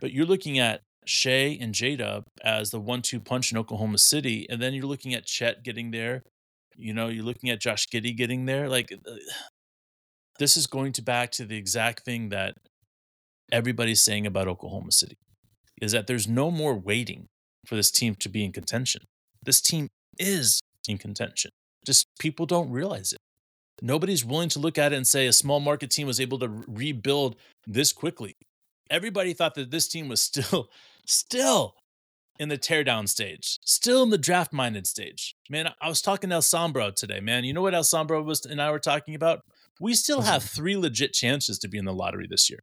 but 0.00 0.12
you're 0.12 0.26
looking 0.26 0.58
at 0.58 0.82
Shai 1.06 1.56
and 1.60 1.72
J 1.74 1.96
Dub 1.96 2.24
as 2.44 2.70
the 2.70 2.80
one 2.80 3.02
two 3.02 3.18
punch 3.20 3.50
in 3.52 3.58
Oklahoma 3.58 3.98
City. 3.98 4.46
And 4.50 4.60
then 4.60 4.74
you're 4.74 4.84
looking 4.86 5.14
at 5.14 5.24
Chet 5.24 5.62
getting 5.64 5.90
there. 5.90 6.22
You 6.78 6.94
know, 6.94 7.08
you're 7.08 7.24
looking 7.24 7.50
at 7.50 7.60
Josh 7.60 7.86
Giddey 7.88 8.16
getting 8.16 8.46
there. 8.46 8.68
Like, 8.68 8.92
uh, 8.92 9.12
this 10.38 10.56
is 10.56 10.66
going 10.66 10.92
to 10.92 11.02
back 11.02 11.32
to 11.32 11.44
the 11.44 11.56
exact 11.56 12.04
thing 12.04 12.28
that 12.28 12.54
everybody's 13.50 14.02
saying 14.02 14.26
about 14.26 14.48
Oklahoma 14.48 14.92
City 14.92 15.16
is 15.82 15.92
that 15.92 16.06
there's 16.06 16.28
no 16.28 16.50
more 16.50 16.74
waiting 16.74 17.26
for 17.66 17.74
this 17.74 17.90
team 17.90 18.14
to 18.16 18.28
be 18.28 18.44
in 18.44 18.52
contention. 18.52 19.02
This 19.42 19.60
team 19.60 19.88
is 20.18 20.60
in 20.88 20.98
contention. 20.98 21.50
Just 21.84 22.06
people 22.18 22.46
don't 22.46 22.70
realize 22.70 23.12
it. 23.12 23.18
Nobody's 23.80 24.24
willing 24.24 24.48
to 24.50 24.58
look 24.58 24.78
at 24.78 24.92
it 24.92 24.96
and 24.96 25.06
say 25.06 25.26
a 25.26 25.32
small 25.32 25.60
market 25.60 25.90
team 25.90 26.06
was 26.06 26.20
able 26.20 26.38
to 26.40 26.64
rebuild 26.66 27.36
this 27.66 27.92
quickly. 27.92 28.34
Everybody 28.90 29.34
thought 29.34 29.54
that 29.54 29.70
this 29.70 29.88
team 29.88 30.08
was 30.08 30.20
still, 30.20 30.70
still 31.06 31.74
in 32.38 32.48
the 32.48 32.58
teardown 32.58 33.08
stage, 33.08 33.58
still 33.64 34.02
in 34.02 34.10
the 34.10 34.18
draft 34.18 34.52
minded 34.52 34.86
stage. 34.86 35.34
Man, 35.50 35.72
I 35.80 35.88
was 35.88 36.00
talking 36.00 36.30
to 36.30 36.36
El 36.36 36.42
Sombro 36.42 36.94
today, 36.94 37.20
man. 37.20 37.44
You 37.44 37.52
know 37.52 37.62
what 37.62 37.74
El 37.74 37.82
Sombro 37.82 38.24
was 38.24 38.44
and 38.46 38.62
I 38.62 38.70
were 38.70 38.78
talking 38.78 39.14
about? 39.14 39.40
We 39.80 39.94
still 39.94 40.20
have 40.22 40.42
three 40.56 40.76
legit 40.76 41.12
chances 41.12 41.58
to 41.60 41.68
be 41.68 41.78
in 41.78 41.84
the 41.84 41.92
lottery 41.92 42.26
this 42.30 42.48
year. 42.48 42.60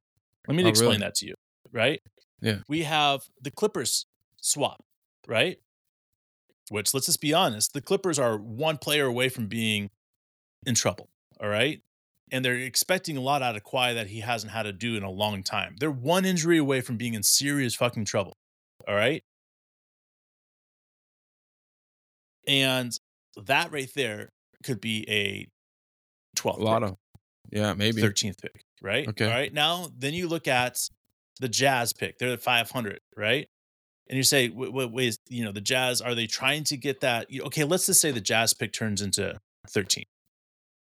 Let 0.48 0.56
me 0.56 0.64
Oh, 0.64 0.68
explain 0.68 0.90
really? 0.92 1.00
that 1.02 1.16
to 1.16 1.26
you, 1.28 1.34
right? 1.72 2.02
Yeah. 2.42 2.60
We 2.68 2.84
have 2.84 3.24
the 3.42 3.52
Clippers 3.52 4.06
swap, 4.42 4.84
right? 5.28 5.58
Which 6.70 6.94
let's 6.94 7.06
just 7.06 7.22
be 7.22 7.34
honest, 7.34 7.74
the 7.74 7.82
Clippers 7.82 8.18
are 8.18 8.38
one 8.38 8.78
player 8.78 9.06
away 9.06 9.30
from 9.30 9.48
being 9.48 9.90
in 10.66 10.76
trouble. 10.76 11.10
All 11.42 11.50
right. 11.50 11.82
And 12.32 12.44
they're 12.44 12.56
expecting 12.56 13.18
a 13.18 13.22
lot 13.22 13.42
out 13.44 13.56
of 13.56 13.64
Kawhi 13.64 13.94
that 13.94 14.08
he 14.08 14.22
hasn't 14.22 14.52
had 14.52 14.64
to 14.64 14.74
do 14.74 14.96
in 14.96 15.04
a 15.04 15.12
long 15.12 15.44
time. 15.44 15.76
They're 15.80 15.92
one 15.92 16.26
injury 16.26 16.58
away 16.58 16.82
from 16.82 16.98
being 16.98 17.14
in 17.14 17.22
serious 17.24 17.76
fucking 17.76 18.06
trouble. 18.06 18.36
All 18.88 18.96
right. 18.96 19.24
And 22.48 22.98
that 23.46 23.72
right 23.72 23.90
there 23.96 24.30
could 24.64 24.82
be 24.82 25.06
a 25.10 25.48
12th 26.38 26.54
a 26.54 26.58
pick, 26.58 26.64
Lotto. 26.66 27.00
Yeah, 27.52 27.74
maybe. 27.74 28.02
13th 28.02 28.42
pick, 28.42 28.64
right? 28.82 29.08
Okay. 29.08 29.26
All 29.26 29.32
right. 29.32 29.54
Now, 29.54 29.88
then 29.98 30.14
you 30.14 30.28
look 30.28 30.48
at 30.48 30.80
the 31.40 31.48
Jazz 31.50 31.94
pick. 31.94 32.18
They're 32.18 32.34
at 32.34 32.42
500, 32.42 33.00
right? 33.16 33.48
And 34.08 34.18
you 34.18 34.24
say, 34.24 34.50
wait, 34.50 34.72
wait, 34.74 34.92
wait, 34.92 35.18
you 35.30 35.44
know, 35.44 35.52
the 35.52 35.62
Jazz, 35.62 36.02
are 36.02 36.14
they 36.16 36.28
trying 36.28 36.64
to 36.66 36.78
get 36.78 37.02
that? 37.02 37.30
you- 37.32 37.44
Okay, 37.44 37.64
let's 37.64 37.86
just 37.88 38.02
say 38.02 38.12
the 38.12 38.22
Jazz 38.22 38.54
pick 38.54 38.72
turns 38.74 39.02
into 39.02 39.40
13, 39.70 40.04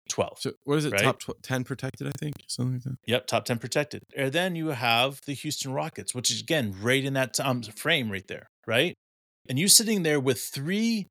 12. 0.10 0.38
So 0.40 0.52
what 0.66 0.78
is 0.78 0.86
it? 0.86 0.94
Right? 0.94 1.02
Top 1.02 1.20
tw- 1.20 1.42
ten 1.44 1.64
protected, 1.64 2.08
I 2.08 2.12
think, 2.20 2.36
something 2.48 2.76
like 2.76 2.84
that. 2.84 2.98
Yep, 3.08 3.28
top 3.28 3.46
10 3.46 3.58
protected. 3.60 4.04
And 4.16 4.32
then 4.32 4.56
you 4.56 4.68
have 4.70 5.22
the 5.26 5.34
Houston 5.34 5.74
Rockets, 5.74 6.14
which 6.16 6.32
is 6.32 6.42
again 6.42 6.76
right 6.82 7.04
in 7.04 7.14
that 7.14 7.40
um, 7.40 7.62
frame 7.64 8.12
right 8.12 8.28
there, 8.28 8.50
right? 8.66 8.94
And 9.50 9.58
you 9.58 9.68
sitting 9.68 10.04
there 10.04 10.20
with 10.20 10.40
three 10.40 11.08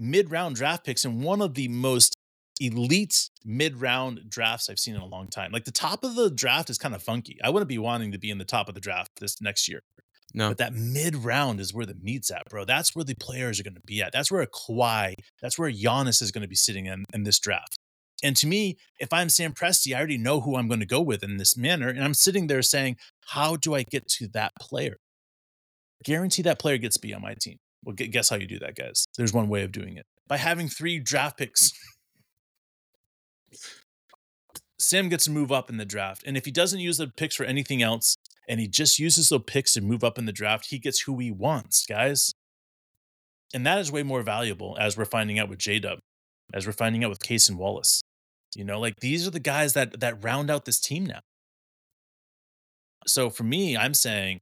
mid 0.00 0.30
round 0.30 0.56
draft 0.56 0.84
picks 0.84 1.04
and 1.04 1.22
one 1.22 1.42
of 1.42 1.54
the 1.54 1.68
most 1.68 2.16
elite 2.60 3.30
mid 3.44 3.80
round 3.80 4.20
drafts 4.28 4.68
I've 4.68 4.78
seen 4.78 4.94
in 4.94 5.00
a 5.00 5.06
long 5.06 5.28
time. 5.28 5.52
Like 5.52 5.64
the 5.64 5.70
top 5.70 6.04
of 6.04 6.14
the 6.14 6.30
draft 6.30 6.70
is 6.70 6.78
kind 6.78 6.94
of 6.94 7.02
funky. 7.02 7.38
I 7.42 7.50
wouldn't 7.50 7.68
be 7.68 7.78
wanting 7.78 8.12
to 8.12 8.18
be 8.18 8.30
in 8.30 8.38
the 8.38 8.44
top 8.44 8.68
of 8.68 8.74
the 8.74 8.80
draft 8.80 9.12
this 9.20 9.40
next 9.40 9.68
year. 9.68 9.82
No. 10.32 10.48
But 10.48 10.58
that 10.58 10.74
mid 10.74 11.16
round 11.16 11.60
is 11.60 11.74
where 11.74 11.86
the 11.86 11.96
meat's 12.00 12.30
at, 12.30 12.48
bro. 12.48 12.64
That's 12.64 12.94
where 12.94 13.04
the 13.04 13.14
players 13.14 13.58
are 13.58 13.64
going 13.64 13.74
to 13.74 13.80
be 13.84 14.00
at. 14.00 14.12
That's 14.12 14.30
where 14.30 14.42
a 14.42 14.46
Kawhi, 14.46 15.14
that's 15.42 15.58
where 15.58 15.70
Giannis 15.70 16.22
is 16.22 16.30
going 16.30 16.42
to 16.42 16.48
be 16.48 16.54
sitting 16.54 16.86
in, 16.86 17.04
in 17.12 17.24
this 17.24 17.38
draft. 17.38 17.78
And 18.22 18.36
to 18.36 18.46
me, 18.46 18.76
if 18.98 19.12
I'm 19.12 19.28
Sam 19.28 19.54
Presti, 19.54 19.94
I 19.94 19.98
already 19.98 20.18
know 20.18 20.40
who 20.40 20.56
I'm 20.56 20.68
going 20.68 20.80
to 20.80 20.86
go 20.86 21.00
with 21.00 21.22
in 21.22 21.38
this 21.38 21.56
manner. 21.56 21.88
And 21.88 22.04
I'm 22.04 22.14
sitting 22.14 22.46
there 22.46 22.62
saying, 22.62 22.96
how 23.28 23.56
do 23.56 23.74
I 23.74 23.82
get 23.82 24.06
to 24.08 24.28
that 24.28 24.52
player? 24.60 24.98
Guarantee 26.04 26.42
that 26.42 26.58
player 26.58 26.78
gets 26.78 26.96
to 26.96 27.02
be 27.02 27.14
on 27.14 27.22
my 27.22 27.34
team. 27.34 27.58
Well, 27.84 27.94
gu- 27.94 28.08
guess 28.08 28.28
how 28.28 28.36
you 28.36 28.46
do 28.46 28.58
that, 28.60 28.76
guys? 28.76 29.06
There's 29.16 29.32
one 29.32 29.48
way 29.48 29.62
of 29.62 29.72
doing 29.72 29.96
it 29.96 30.06
by 30.28 30.36
having 30.36 30.68
three 30.68 30.98
draft 30.98 31.38
picks. 31.38 31.72
Sam 34.78 35.08
gets 35.08 35.24
to 35.24 35.30
move 35.30 35.52
up 35.52 35.68
in 35.68 35.76
the 35.76 35.84
draft. 35.84 36.22
And 36.26 36.36
if 36.36 36.44
he 36.44 36.50
doesn't 36.50 36.80
use 36.80 36.96
the 36.96 37.08
picks 37.08 37.36
for 37.36 37.44
anything 37.44 37.82
else 37.82 38.16
and 38.48 38.60
he 38.60 38.66
just 38.66 38.98
uses 38.98 39.28
those 39.28 39.42
picks 39.46 39.74
to 39.74 39.80
move 39.80 40.02
up 40.02 40.18
in 40.18 40.24
the 40.24 40.32
draft, 40.32 40.68
he 40.70 40.78
gets 40.78 41.00
who 41.02 41.18
he 41.18 41.30
wants, 41.30 41.84
guys. 41.86 42.32
And 43.52 43.66
that 43.66 43.78
is 43.78 43.92
way 43.92 44.02
more 44.02 44.22
valuable 44.22 44.76
as 44.80 44.96
we're 44.96 45.04
finding 45.04 45.38
out 45.38 45.48
with 45.48 45.58
J 45.58 45.80
Dub, 45.80 45.98
as 46.54 46.66
we're 46.66 46.72
finding 46.72 47.04
out 47.04 47.10
with 47.10 47.20
Cason 47.20 47.56
Wallace. 47.56 48.02
You 48.54 48.64
know, 48.64 48.80
like 48.80 48.96
these 49.00 49.26
are 49.26 49.30
the 49.30 49.40
guys 49.40 49.74
that 49.74 50.00
that 50.00 50.24
round 50.24 50.50
out 50.50 50.64
this 50.64 50.80
team 50.80 51.06
now. 51.06 51.20
So 53.06 53.30
for 53.30 53.44
me, 53.44 53.76
I'm 53.76 53.94
saying 53.94 54.40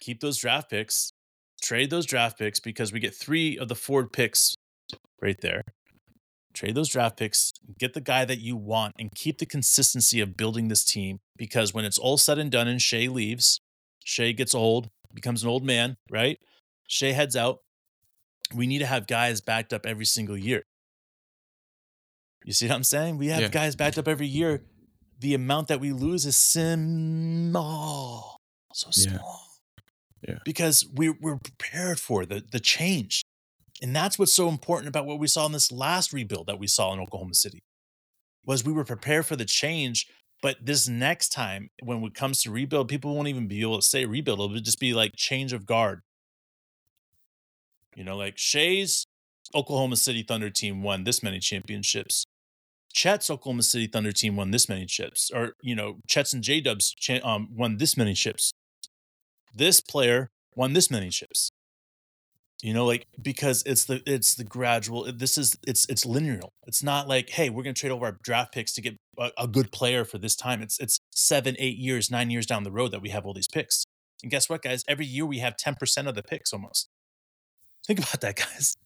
keep 0.00 0.20
those 0.20 0.38
draft 0.38 0.70
picks, 0.70 1.12
trade 1.66 1.90
those 1.90 2.06
draft 2.06 2.38
picks 2.38 2.60
because 2.60 2.92
we 2.92 3.00
get 3.00 3.14
three 3.14 3.58
of 3.58 3.68
the 3.68 3.74
Ford 3.74 4.12
picks 4.12 4.54
right 5.20 5.40
there. 5.40 5.62
Trade 6.54 6.74
those 6.74 6.88
draft 6.88 7.16
picks, 7.18 7.52
get 7.78 7.92
the 7.92 8.00
guy 8.00 8.24
that 8.24 8.38
you 8.38 8.56
want, 8.56 8.94
and 8.98 9.12
keep 9.14 9.38
the 9.38 9.46
consistency 9.46 10.20
of 10.20 10.36
building 10.36 10.68
this 10.68 10.84
team. 10.84 11.18
Because 11.36 11.74
when 11.74 11.84
it's 11.84 11.98
all 11.98 12.16
said 12.18 12.38
and 12.38 12.50
done 12.50 12.68
and 12.68 12.80
Shai 12.80 13.08
leaves, 13.08 13.60
Shai 14.04 14.32
gets 14.32 14.54
old, 14.54 14.88
becomes 15.12 15.42
an 15.42 15.48
old 15.48 15.64
man, 15.64 15.96
right? 16.10 16.38
Shai 16.88 17.08
heads 17.12 17.36
out. 17.36 17.58
We 18.54 18.66
need 18.66 18.78
to 18.78 18.86
have 18.86 19.06
guys 19.06 19.40
backed 19.40 19.72
up 19.72 19.84
every 19.86 20.04
single 20.06 20.36
year. 20.36 20.62
You 22.44 22.52
see 22.52 22.68
what 22.68 22.76
I'm 22.76 22.84
saying? 22.84 23.18
We 23.18 23.26
have 23.28 23.40
Yeah. 23.42 23.48
guys 23.48 23.74
backed 23.74 23.98
up 23.98 24.06
every 24.06 24.28
year. 24.28 24.62
The 25.18 25.34
amount 25.34 25.66
that 25.68 25.80
we 25.80 25.92
lose 25.92 26.24
is 26.26 26.36
small. 26.36 27.60
So 28.72 28.90
small. 28.92 29.40
Yeah. 29.42 29.45
Because 30.44 30.86
we, 30.94 31.10
we're 31.10 31.38
prepared 31.38 32.00
for 32.00 32.24
the, 32.24 32.42
the 32.50 32.60
change. 32.60 33.22
And 33.82 33.94
that's 33.94 34.18
what's 34.18 34.32
so 34.32 34.48
important 34.48 34.88
about 34.88 35.06
what 35.06 35.18
we 35.18 35.26
saw 35.26 35.46
in 35.46 35.52
this 35.52 35.70
last 35.70 36.12
rebuild 36.12 36.46
that 36.46 36.58
we 36.58 36.66
saw 36.66 36.92
in 36.92 37.00
Oklahoma 37.00 37.34
City. 37.34 37.62
Was 38.44 38.64
we 38.64 38.72
were 38.72 38.84
prepared 38.84 39.26
for 39.26 39.36
the 39.36 39.44
change, 39.44 40.06
but 40.40 40.56
this 40.64 40.88
next 40.88 41.30
time 41.30 41.70
when 41.82 42.02
it 42.04 42.14
comes 42.14 42.42
to 42.42 42.50
rebuild, 42.50 42.88
people 42.88 43.14
won't 43.14 43.28
even 43.28 43.48
be 43.48 43.60
able 43.60 43.76
to 43.76 43.86
say 43.86 44.04
rebuild. 44.04 44.40
It'll 44.40 44.60
just 44.60 44.80
be 44.80 44.94
like 44.94 45.12
change 45.16 45.52
of 45.52 45.66
guard. 45.66 46.00
You 47.94 48.04
know, 48.04 48.16
like 48.16 48.38
Shai's 48.38 49.06
Oklahoma 49.54 49.96
City 49.96 50.22
Thunder 50.22 50.50
team 50.50 50.82
won 50.82 51.04
this 51.04 51.22
many 51.22 51.38
championships. 51.38 52.24
Chet's 52.92 53.30
Oklahoma 53.30 53.62
City 53.62 53.86
Thunder 53.86 54.12
team 54.12 54.36
won 54.36 54.50
this 54.50 54.68
many 54.68 54.86
chips, 54.86 55.30
or 55.34 55.54
you 55.62 55.74
know, 55.74 55.98
Chet's 56.06 56.32
and 56.32 56.42
J 56.42 56.60
Dubs 56.60 56.94
um, 57.22 57.48
won 57.54 57.76
this 57.78 57.96
many 57.96 58.14
chips. 58.14 58.52
This 59.54 59.80
player 59.80 60.30
won 60.54 60.72
this 60.72 60.90
many 60.90 61.10
chips. 61.10 61.50
You 62.62 62.72
know, 62.72 62.86
like 62.86 63.06
because 63.20 63.62
it's 63.66 63.84
the 63.84 64.02
it's 64.06 64.34
the 64.34 64.44
gradual. 64.44 65.10
This 65.12 65.36
is 65.36 65.58
it's 65.66 65.86
it's 65.90 66.06
linear. 66.06 66.40
It's 66.66 66.82
not 66.82 67.06
like 67.06 67.30
hey, 67.30 67.50
we're 67.50 67.62
gonna 67.62 67.74
trade 67.74 67.92
over 67.92 68.06
our 68.06 68.18
draft 68.22 68.52
picks 68.54 68.72
to 68.74 68.80
get 68.80 68.96
a, 69.18 69.30
a 69.38 69.46
good 69.46 69.72
player 69.72 70.04
for 70.04 70.18
this 70.18 70.34
time. 70.34 70.62
It's 70.62 70.78
it's 70.78 70.98
seven, 71.12 71.54
eight 71.58 71.76
years, 71.76 72.10
nine 72.10 72.30
years 72.30 72.46
down 72.46 72.64
the 72.64 72.72
road 72.72 72.92
that 72.92 73.02
we 73.02 73.10
have 73.10 73.26
all 73.26 73.34
these 73.34 73.48
picks. 73.48 73.84
And 74.22 74.30
guess 74.30 74.48
what, 74.48 74.62
guys? 74.62 74.82
Every 74.88 75.04
year 75.04 75.26
we 75.26 75.38
have 75.40 75.56
ten 75.58 75.74
percent 75.74 76.08
of 76.08 76.14
the 76.14 76.22
picks 76.22 76.52
almost. 76.52 76.88
Think 77.86 77.98
about 77.98 78.22
that, 78.22 78.36
guys. 78.54 78.76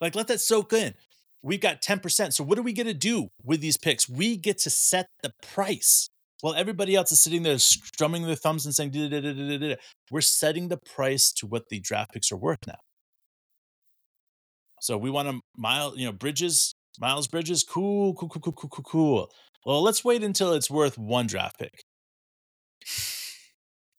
Like 0.00 0.14
let 0.14 0.28
that 0.28 0.40
soak 0.40 0.72
in. 0.72 0.94
We've 1.42 1.60
got 1.60 1.80
10%. 1.80 2.32
So 2.32 2.42
what 2.42 2.58
are 2.58 2.62
we 2.62 2.72
going 2.72 2.88
to 2.88 2.94
do 2.94 3.28
with 3.44 3.60
these 3.60 3.76
picks? 3.76 4.08
We 4.08 4.36
get 4.36 4.58
to 4.58 4.70
set 4.70 5.06
the 5.22 5.32
price. 5.42 6.10
While 6.42 6.54
everybody 6.54 6.94
else 6.94 7.12
is 7.12 7.22
sitting 7.22 7.42
there 7.42 7.58
strumming 7.58 8.22
their 8.26 8.36
thumbs 8.36 8.66
and 8.66 8.74
saying, 8.74 8.90
"Da-da-da-da-da-da," 8.90 9.76
we're 10.10 10.20
setting 10.20 10.68
the 10.68 10.76
price 10.76 11.32
to 11.32 11.46
what 11.46 11.68
the 11.70 11.80
draft 11.80 12.12
picks 12.12 12.30
are 12.30 12.36
worth 12.36 12.66
now. 12.66 12.78
So 14.80 14.98
we 14.98 15.10
want 15.10 15.28
to 15.28 15.40
mile, 15.56 15.96
you 15.96 16.04
know, 16.04 16.12
Bridges, 16.12 16.74
Miles 17.00 17.26
Bridges, 17.26 17.64
cool, 17.64 18.14
cool, 18.14 18.28
cool, 18.28 18.42
cool, 18.42 18.52
cool, 18.52 18.68
cool, 18.70 18.84
cool. 18.84 19.30
Well, 19.64 19.82
let's 19.82 20.04
wait 20.04 20.22
until 20.22 20.52
it's 20.52 20.70
worth 20.70 20.98
one 20.98 21.26
draft 21.26 21.58
pick. 21.58 21.82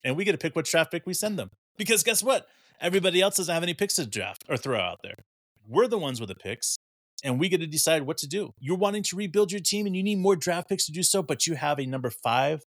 And 0.03 0.15
we 0.15 0.23
get 0.23 0.31
to 0.33 0.37
pick 0.37 0.55
what 0.55 0.65
draft 0.65 0.91
pick 0.91 1.05
we 1.05 1.13
send 1.13 1.37
them. 1.37 1.49
Because 1.77 2.03
guess 2.03 2.23
what? 2.23 2.47
Everybody 2.79 3.21
else 3.21 3.37
doesn't 3.37 3.53
have 3.53 3.63
any 3.63 3.73
picks 3.73 3.95
to 3.95 4.05
draft 4.05 4.43
or 4.47 4.55
throw 4.55 4.79
out 4.79 4.99
there. 5.03 5.15
We're 5.67 5.87
the 5.87 5.97
ones 5.97 6.19
with 6.19 6.29
the 6.29 6.35
picks, 6.35 6.76
and 7.23 7.39
we 7.39 7.49
get 7.49 7.59
to 7.59 7.67
decide 7.67 8.03
what 8.03 8.17
to 8.17 8.27
do. 8.27 8.53
You're 8.59 8.77
wanting 8.77 9.03
to 9.03 9.15
rebuild 9.15 9.51
your 9.51 9.61
team 9.61 9.85
and 9.85 9.95
you 9.95 10.03
need 10.03 10.19
more 10.19 10.35
draft 10.35 10.69
picks 10.69 10.85
to 10.85 10.91
do 10.91 11.03
so, 11.03 11.23
but 11.23 11.47
you 11.47 11.55
have 11.55 11.79
a 11.79 11.85
number 11.85 12.09
five 12.09 12.63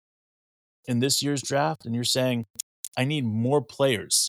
in 0.87 1.01
this 1.01 1.23
year's 1.23 1.43
draft, 1.43 1.85
and 1.85 1.95
you're 1.95 2.05
saying, 2.05 2.47
I 2.97 3.05
need 3.05 3.25
more 3.25 3.61
players. 3.61 4.29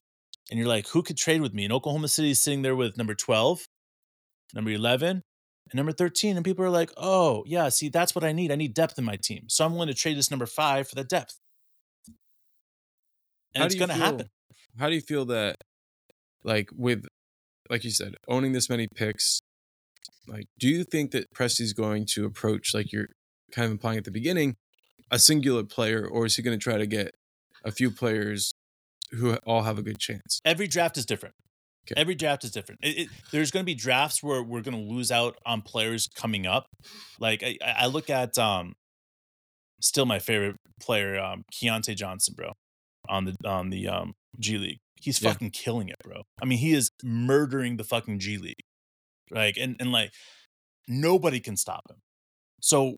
And 0.50 0.58
you're 0.60 0.68
like, 0.68 0.88
who 0.88 1.04
could 1.04 1.18
trade 1.18 1.42
with 1.42 1.54
me? 1.54 1.64
And 1.66 1.74
Oklahoma 1.74 2.08
City 2.08 2.32
is 2.32 2.42
sitting 2.42 2.62
there 2.62 2.76
with 2.76 2.98
number 2.98 3.14
12, 3.14 3.68
number 4.54 4.72
11, 4.72 5.10
and 5.10 5.24
number 5.76 5.92
13. 5.92 6.36
And 6.36 6.46
people 6.46 6.66
are 6.66 6.70
like, 6.70 6.92
oh, 6.98 7.44
yeah, 7.46 7.70
see, 7.70 7.90
that's 7.90 8.16
what 8.16 8.24
I 8.24 8.32
need. 8.32 8.52
I 8.52 8.56
need 8.56 8.74
depth 8.74 8.98
in 8.98 9.06
my 9.06 9.18
team. 9.18 9.44
So 9.48 9.66
I'm 9.66 9.74
willing 9.74 9.90
to 9.90 9.94
trade 9.94 10.18
this 10.18 10.32
number 10.32 10.46
five 10.46 10.88
for 10.88 10.96
the 10.96 11.04
depth. 11.04 11.38
And 13.54 13.62
How 13.62 13.66
it's 13.66 13.76
going 13.76 13.90
to 13.90 13.96
happen. 13.96 14.30
How 14.80 14.90
do 14.90 14.96
you 14.96 15.02
feel 15.02 15.26
that, 15.26 15.58
like, 16.44 16.70
with, 16.74 17.06
like 17.70 17.84
you 17.84 17.92
said, 17.92 18.16
owning 18.28 18.54
this 18.54 18.70
many 18.70 18.88
picks, 18.88 19.42
like, 20.28 20.46
do 20.60 20.68
you 20.68 20.84
think 20.84 21.12
that 21.12 21.34
Presti's 21.34 21.74
going 21.74 22.06
to 22.14 22.26
approach, 22.26 22.74
like 22.74 22.92
you're 22.92 23.08
kind 23.52 23.66
of 23.66 23.72
implying 23.72 23.98
at 23.98 24.04
the 24.04 24.12
beginning, 24.12 24.56
a 25.12 25.20
singular 25.20 25.64
player, 25.64 26.06
or 26.06 26.26
is 26.26 26.36
he 26.36 26.42
going 26.42 26.58
to 26.58 26.64
try 26.64 26.78
to 26.78 26.88
get 26.88 27.16
a 27.64 27.72
few 27.72 27.90
players 27.92 28.54
who 29.12 29.34
all 29.46 29.64
have 29.64 29.78
a 29.78 29.82
good 29.82 30.00
chance. 30.00 30.42
Every 30.44 30.68
draft 30.68 30.98
is 30.98 31.06
different. 31.06 31.36
Okay. 31.90 32.00
Every 32.00 32.16
draft 32.16 32.44
is 32.44 32.52
different. 32.52 32.82
It, 32.84 32.98
it, 32.98 33.10
there's 33.32 33.52
going 33.52 33.64
to 33.64 33.66
be 33.66 33.74
drafts 33.76 34.22
where 34.22 34.44
we're 34.44 34.62
going 34.62 34.76
to 34.76 34.94
lose 34.94 35.12
out 35.12 35.38
on 35.46 35.62
players 35.62 36.10
coming 36.14 36.46
up. 36.46 36.66
Like 37.20 37.42
I, 37.44 37.58
I 37.64 37.88
look 37.88 38.10
at 38.10 38.38
um, 38.38 38.74
still 39.82 40.06
my 40.06 40.20
favorite 40.20 40.58
player, 40.82 41.18
um, 41.20 41.44
Keyontae 41.54 41.96
Johnson, 41.96 42.34
bro, 42.38 42.52
on 43.08 43.26
the 43.26 43.36
on 43.46 43.70
the 43.70 43.88
um 43.88 44.14
G 44.40 44.58
League. 44.58 44.80
He's 45.02 45.22
Yeah. 45.22 45.32
fucking 45.32 45.52
killing 45.52 45.88
it, 45.90 45.96
bro. 46.04 46.24
I 46.42 46.46
mean, 46.46 46.58
he 46.58 46.74
is 46.74 46.90
murdering 47.04 47.78
the 47.78 47.84
fucking 47.86 48.20
G 48.20 48.38
League. 48.38 48.60
Like 49.32 49.58
and 49.58 49.76
and 49.80 49.92
like 49.92 50.12
nobody 50.88 51.40
can 51.40 51.58
stop 51.58 51.82
him. 51.90 51.98
So 52.62 52.96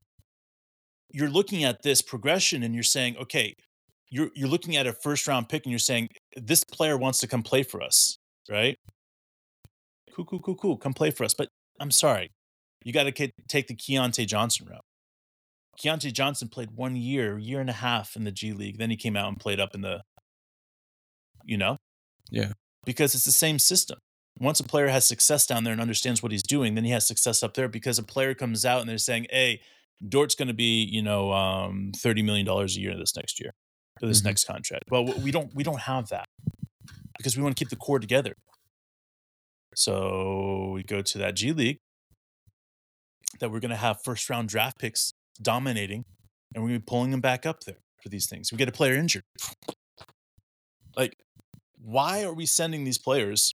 you're 1.12 1.30
looking 1.30 1.64
at 1.64 1.82
this 1.84 2.02
progression 2.02 2.62
and 2.64 2.74
you're 2.74 2.84
saying, 2.84 3.18
okay, 3.18 3.56
you're 4.10 4.30
you're 4.36 4.48
looking 4.50 4.76
at 4.78 4.86
a 4.88 4.94
first 4.94 5.28
round 5.28 5.50
pick 5.50 5.66
and 5.66 5.72
you're 5.72 5.80
saying 5.80 6.10
this 6.36 6.64
player 6.64 6.98
wants 6.98 7.20
to 7.20 7.28
come 7.28 7.42
play 7.44 7.64
for 7.64 7.82
us, 7.82 8.18
right? 8.50 8.78
Cool, 10.16 10.26
cool, 10.26 10.40
cool, 10.40 10.56
cool. 10.56 10.78
Come 10.78 10.94
play 10.94 11.12
for 11.12 11.24
us. 11.24 11.34
But 11.34 11.50
I'm 11.80 11.92
sorry, 11.92 12.30
you 12.84 12.94
got 12.94 13.04
to 13.04 13.12
take 13.48 13.68
the 13.68 13.76
Keyontae 13.76 14.28
Johnson 14.28 14.68
route. 14.70 14.84
Keyontae 15.82 16.12
Johnson 16.12 16.50
played 16.50 16.72
one 16.76 16.96
year, 16.96 17.38
year 17.38 17.62
and 17.62 17.70
a 17.70 17.74
half 17.74 18.16
in 18.16 18.24
the 18.26 18.32
G 18.32 18.52
League. 18.52 18.78
Then 18.78 18.90
he 18.90 18.98
came 18.98 19.16
out 19.16 19.30
and 19.30 19.40
played 19.40 19.60
up 19.60 19.74
in 19.74 19.82
the, 19.82 20.02
you 21.46 21.58
know, 21.58 21.78
Yeah. 22.32 22.52
because 22.86 23.16
it's 23.16 23.24
the 23.26 23.32
same 23.32 23.60
system. 23.60 23.98
Once 24.38 24.60
a 24.60 24.64
player 24.64 24.88
has 24.88 25.06
success 25.08 25.46
down 25.46 25.64
there 25.64 25.74
and 25.74 25.82
understands 25.82 26.22
what 26.24 26.32
he's 26.32 26.44
doing, 26.44 26.76
then 26.76 26.86
he 26.86 26.92
has 26.92 27.06
success 27.08 27.44
up 27.44 27.54
there 27.56 27.68
because 27.68 27.98
a 28.00 28.04
player 28.04 28.34
comes 28.34 28.64
out 28.66 28.80
and 28.82 28.90
they're 28.90 28.98
saying, 28.98 29.28
"Hey, 29.32 29.62
Dort's 30.08 30.36
going 30.36 30.48
to 30.48 30.54
be, 30.54 30.84
you 30.84 31.02
know, 31.02 31.34
um, 31.34 31.92
thirty 31.96 32.22
million 32.22 32.46
dollars 32.46 32.78
a 32.78 32.80
year 32.80 32.96
this 32.98 33.16
next 33.16 33.40
year 33.40 33.54
for 34.00 34.08
this 34.08 34.22
Mhm. 34.22 34.26
next 34.26 34.46
contract." 34.46 34.86
Well, 34.90 35.06
we 35.20 35.32
don't 35.32 35.54
we 35.54 35.64
don't 35.64 35.82
have 35.82 36.08
that 36.10 36.30
because 37.18 37.36
we 37.36 37.44
want 37.44 37.58
to 37.58 37.60
keep 37.62 37.70
the 37.70 37.76
core 37.76 38.00
together. 38.00 38.36
So 39.76 40.72
we 40.74 40.84
go 40.84 41.02
to 41.02 41.18
that 41.18 41.36
G 41.36 41.52
League 41.52 41.80
that 43.40 43.52
we're 43.52 43.60
going 43.60 43.70
to 43.72 43.78
have 43.78 44.02
first 44.04 44.30
round 44.30 44.50
draft 44.50 44.80
picks 44.80 45.14
dominating, 45.42 46.06
and 46.54 46.64
we're 46.64 46.70
going 46.70 46.80
to 46.80 46.86
be 46.86 46.90
pulling 46.90 47.12
them 47.12 47.22
back 47.22 47.46
up 47.46 47.62
there 47.66 47.78
for 48.02 48.10
these 48.10 48.28
things. 48.28 48.52
We 48.52 48.58
get 48.58 48.68
a 48.70 48.74
player 48.74 48.96
injured. 48.96 49.24
Like, 50.96 51.18
why 51.78 52.24
are 52.24 52.34
we 52.34 52.46
sending 52.46 52.84
these 52.84 52.98
players 52.98 53.54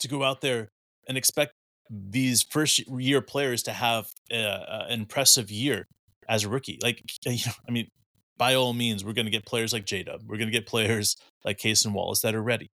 to 0.00 0.08
go 0.08 0.22
out 0.22 0.40
there 0.40 0.68
and 1.08 1.18
expect 1.18 1.52
these 1.90 2.42
first 2.42 2.78
year 2.88 3.20
players 3.20 3.62
to 3.64 3.72
have 3.72 4.08
an 4.30 4.90
impressive 4.90 5.50
year 5.50 5.86
as 6.28 6.44
a 6.44 6.48
rookie? 6.48 6.78
Like, 6.82 7.02
you 7.26 7.44
know, 7.46 7.52
I 7.68 7.72
mean, 7.72 7.88
by 8.36 8.54
all 8.54 8.72
means, 8.72 9.04
we're 9.04 9.12
going 9.12 9.26
to 9.26 9.30
get 9.30 9.46
players 9.46 9.72
like 9.72 9.84
J. 9.84 10.04
We're 10.26 10.36
going 10.36 10.48
to 10.48 10.52
get 10.52 10.66
players 10.66 11.16
like 11.44 11.58
Cason 11.58 11.92
Wallace 11.92 12.20
that 12.20 12.34
are 12.34 12.42
ready, 12.42 12.70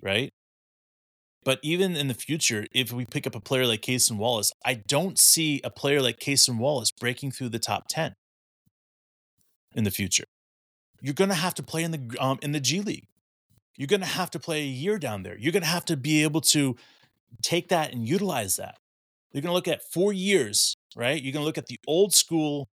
right? 0.00 0.30
But 1.44 1.58
even 1.62 1.96
in 1.96 2.08
the 2.08 2.14
future, 2.14 2.66
if 2.72 2.92
we 2.92 3.04
pick 3.04 3.26
up 3.26 3.34
a 3.34 3.40
player 3.40 3.66
like 3.66 3.82
Cason 3.82 4.16
Wallace, 4.16 4.52
I 4.64 4.74
don't 4.74 5.18
see 5.18 5.60
a 5.64 5.70
player 5.70 6.00
like 6.00 6.20
Cason 6.20 6.58
Wallace 6.58 6.92
breaking 6.92 7.32
through 7.32 7.48
the 7.48 7.58
top 7.58 7.88
ten 7.88 8.14
in 9.74 9.84
the 9.84 9.90
future. 9.90 10.24
You're 11.00 11.14
going 11.14 11.30
to 11.30 11.34
have 11.34 11.54
to 11.54 11.62
play 11.62 11.82
in 11.82 11.90
the 11.90 12.16
um, 12.20 12.38
in 12.42 12.52
the 12.52 12.60
G 12.60 12.80
League. 12.80 13.06
You're 13.76 13.88
going 13.88 14.00
to 14.00 14.06
have 14.06 14.30
to 14.32 14.38
play 14.38 14.62
a 14.62 14.66
year 14.66 14.98
down 14.98 15.22
there. 15.22 15.36
You're 15.38 15.52
going 15.52 15.62
to 15.62 15.68
have 15.68 15.84
to 15.86 15.96
be 15.96 16.22
able 16.22 16.40
to 16.42 16.76
take 17.42 17.68
that 17.68 17.92
and 17.92 18.06
utilize 18.06 18.56
that. 18.56 18.76
You're 19.32 19.42
going 19.42 19.50
to 19.50 19.54
look 19.54 19.68
at 19.68 19.82
four 19.82 20.12
years, 20.12 20.76
right? 20.94 21.20
You're 21.20 21.32
going 21.32 21.42
to 21.42 21.46
look 21.46 21.58
at 21.58 21.66
the 21.66 21.78
old 21.86 22.14
school 22.14 22.68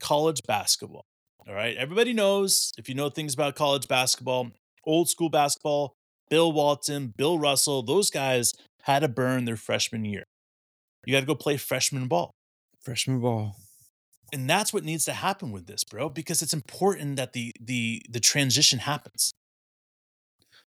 college 0.00 0.42
basketball. 0.46 1.04
All 1.48 1.54
right. 1.54 1.76
Everybody 1.76 2.12
knows 2.12 2.72
if 2.78 2.88
you 2.88 2.94
know 2.94 3.10
things 3.10 3.34
about 3.34 3.56
college 3.56 3.88
basketball, 3.88 4.50
old 4.84 5.08
school 5.08 5.28
basketball, 5.28 5.94
Bill 6.30 6.52
Walton, 6.52 7.14
Bill 7.16 7.38
Russell, 7.38 7.82
those 7.82 8.10
guys 8.10 8.52
had 8.82 9.00
to 9.00 9.08
burn 9.08 9.44
their 9.44 9.56
freshman 9.56 10.04
year. 10.04 10.24
You 11.04 11.12
got 11.12 11.20
to 11.20 11.26
go 11.26 11.34
play 11.34 11.56
freshman 11.56 12.06
ball. 12.06 12.34
Freshman 12.80 13.20
ball. 13.20 13.56
And 14.32 14.48
that's 14.48 14.72
what 14.72 14.84
needs 14.84 15.06
to 15.06 15.12
happen 15.12 15.52
with 15.52 15.66
this, 15.66 15.84
bro, 15.84 16.10
because 16.10 16.42
it's 16.42 16.52
important 16.52 17.16
that 17.16 17.32
the 17.32 17.52
the 17.58 18.02
the 18.10 18.20
transition 18.20 18.80
happens. 18.80 19.32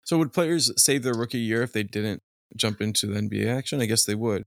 So 0.08 0.16
would 0.16 0.32
players 0.32 0.72
save 0.82 1.02
their 1.02 1.12
rookie 1.12 1.38
year 1.38 1.60
if 1.60 1.74
they 1.74 1.82
didn't 1.82 2.22
jump 2.56 2.80
into 2.80 3.06
the 3.06 3.20
NBA 3.20 3.46
action? 3.46 3.82
I 3.82 3.84
guess 3.84 4.06
they 4.06 4.14
would. 4.14 4.44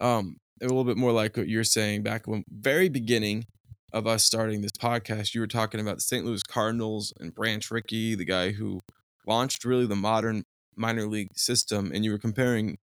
Um, 0.00 0.38
a 0.60 0.64
little 0.64 0.82
bit 0.82 0.96
more 0.96 1.12
like 1.12 1.36
what 1.36 1.46
you're 1.46 1.62
saying 1.62 2.02
back 2.02 2.26
when 2.26 2.42
very 2.50 2.88
beginning 2.88 3.44
of 3.92 4.08
us 4.08 4.24
starting 4.24 4.62
this 4.62 4.72
podcast, 4.72 5.32
you 5.32 5.40
were 5.40 5.46
talking 5.46 5.78
about 5.78 5.98
the 5.98 6.00
St. 6.00 6.24
Louis 6.24 6.42
Cardinals 6.42 7.12
and 7.20 7.32
Branch 7.32 7.70
Rickey, 7.70 8.16
the 8.16 8.24
guy 8.24 8.50
who 8.50 8.80
launched 9.28 9.64
really 9.64 9.86
the 9.86 9.94
modern 9.94 10.42
minor 10.74 11.06
league 11.06 11.28
system, 11.36 11.92
and 11.94 12.04
you 12.04 12.10
were 12.10 12.18
comparing 12.18 12.76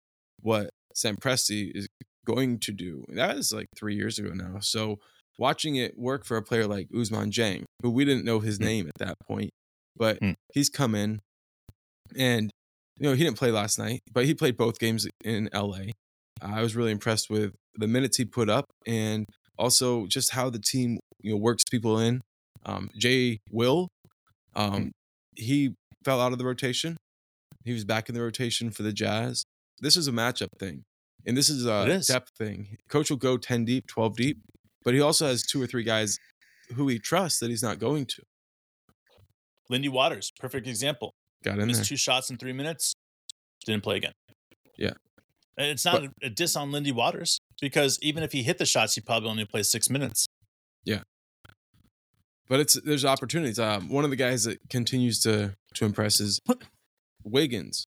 what 0.41 0.69
Sam 0.93 1.17
Presti 1.17 1.71
is 1.73 1.87
going 2.27 2.59
to 2.59 2.71
do. 2.71 3.03
That 3.07 3.35
is 3.35 3.51
like 3.51 3.65
three 3.75 3.95
years 3.95 4.19
ago 4.19 4.29
now. 4.35 4.59
So 4.59 4.97
watching 5.39 5.75
it 5.75 5.97
work 5.97 6.23
for 6.23 6.37
a 6.37 6.43
player 6.43 6.67
like 6.67 6.87
Ousmane 6.89 7.31
Dieng, 7.31 7.63
who 7.81 7.89
we 7.89 8.05
didn't 8.05 8.25
know 8.25 8.41
his 8.41 8.59
Mm. 8.59 8.65
name 8.65 8.87
at 8.89 8.99
that 8.99 9.15
point, 9.27 9.49
but 9.97 10.19
Mm. 10.21 10.35
he's 10.53 10.69
come 10.69 10.93
in 10.93 11.19
and 12.17 12.51
you 12.97 13.07
know 13.09 13.15
he 13.15 13.23
didn't 13.23 13.37
play 13.37 13.51
last 13.51 13.79
night, 13.79 14.01
but 14.11 14.25
he 14.25 14.33
played 14.33 14.57
both 14.57 14.79
games 14.79 15.07
in 15.23 15.49
LA. 15.53 15.91
I 16.41 16.61
was 16.61 16.75
really 16.75 16.91
impressed 16.91 17.29
with 17.29 17.53
the 17.75 17.87
minutes 17.87 18.17
he 18.17 18.25
put 18.25 18.49
up 18.49 18.65
and 18.87 19.25
also 19.57 20.07
just 20.07 20.31
how 20.31 20.49
the 20.49 20.59
team 20.59 20.99
you 21.21 21.31
know 21.31 21.37
works 21.37 21.63
people 21.69 21.99
in. 21.99 22.21
Um, 22.65 22.89
Jay 22.95 23.39
Will, 23.51 23.87
um, 24.55 24.91
he 25.35 25.73
fell 26.03 26.21
out 26.21 26.31
of 26.31 26.37
the 26.37 26.45
rotation. 26.45 26.97
He 27.63 27.73
was 27.73 27.85
back 27.85 28.09
in 28.09 28.15
the 28.15 28.21
rotation 28.21 28.71
for 28.71 28.83
the 28.83 28.93
Jazz. 28.93 29.43
This 29.79 29.97
is 29.97 30.07
a 30.07 30.11
matchup 30.11 30.49
thing, 30.59 30.83
and 31.25 31.35
this 31.35 31.49
is 31.49 31.65
a 31.65 31.83
is. 31.89 32.07
depth 32.07 32.31
thing. 32.37 32.77
Coach 32.89 33.09
will 33.09 33.17
go 33.17 33.37
ten 33.37 33.65
deep, 33.65 33.87
twelve 33.87 34.15
deep, 34.15 34.41
but 34.83 34.93
he 34.93 35.01
also 35.01 35.27
has 35.27 35.43
two 35.43 35.61
or 35.61 35.67
three 35.67 35.83
guys 35.83 36.17
who 36.75 36.87
he 36.87 36.99
trusts 36.99 37.39
that 37.39 37.49
he's 37.49 37.63
not 37.63 37.79
going 37.79 38.05
to. 38.05 38.21
Lindy 39.69 39.89
Waters, 39.89 40.31
perfect 40.39 40.67
example. 40.67 41.13
Got 41.43 41.59
in 41.59 41.67
Missed 41.67 41.79
there. 41.79 41.85
two 41.85 41.95
shots 41.97 42.29
in 42.29 42.37
three 42.37 42.53
minutes, 42.53 42.93
didn't 43.65 43.83
play 43.83 43.97
again. 43.97 44.13
Yeah. 44.77 44.93
And 45.57 45.67
it's 45.67 45.85
not 45.85 46.03
a, 46.03 46.11
a 46.23 46.29
diss 46.29 46.55
on 46.55 46.71
Lindy 46.71 46.91
Waters 46.91 47.39
because 47.59 47.99
even 48.01 48.23
if 48.23 48.31
he 48.31 48.43
hit 48.43 48.57
the 48.57 48.65
shots, 48.65 48.95
he 48.95 49.01
probably 49.01 49.29
only 49.29 49.45
plays 49.45 49.69
six 49.71 49.89
minutes. 49.89 50.27
Yeah. 50.85 51.01
But 52.47 52.59
it's 52.59 52.73
there's 52.81 53.05
opportunities. 53.05 53.59
Um, 53.59 53.89
one 53.89 54.03
of 54.03 54.09
the 54.09 54.15
guys 54.15 54.43
that 54.43 54.59
continues 54.69 55.19
to 55.21 55.55
to 55.75 55.85
impress 55.85 56.19
is 56.19 56.39
Wiggins. 57.23 57.85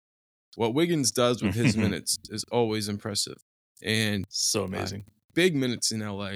What 0.57 0.75
Wiggins 0.75 1.11
does 1.11 1.43
with 1.43 1.55
his 1.55 1.77
minutes 1.85 2.19
is 2.31 2.45
always 2.53 2.89
impressive, 2.89 3.39
and 3.83 4.25
So 4.29 4.65
amazing. 4.65 5.05
big 5.35 5.55
minutes 5.57 5.91
in 5.93 6.01
LA. 6.01 6.33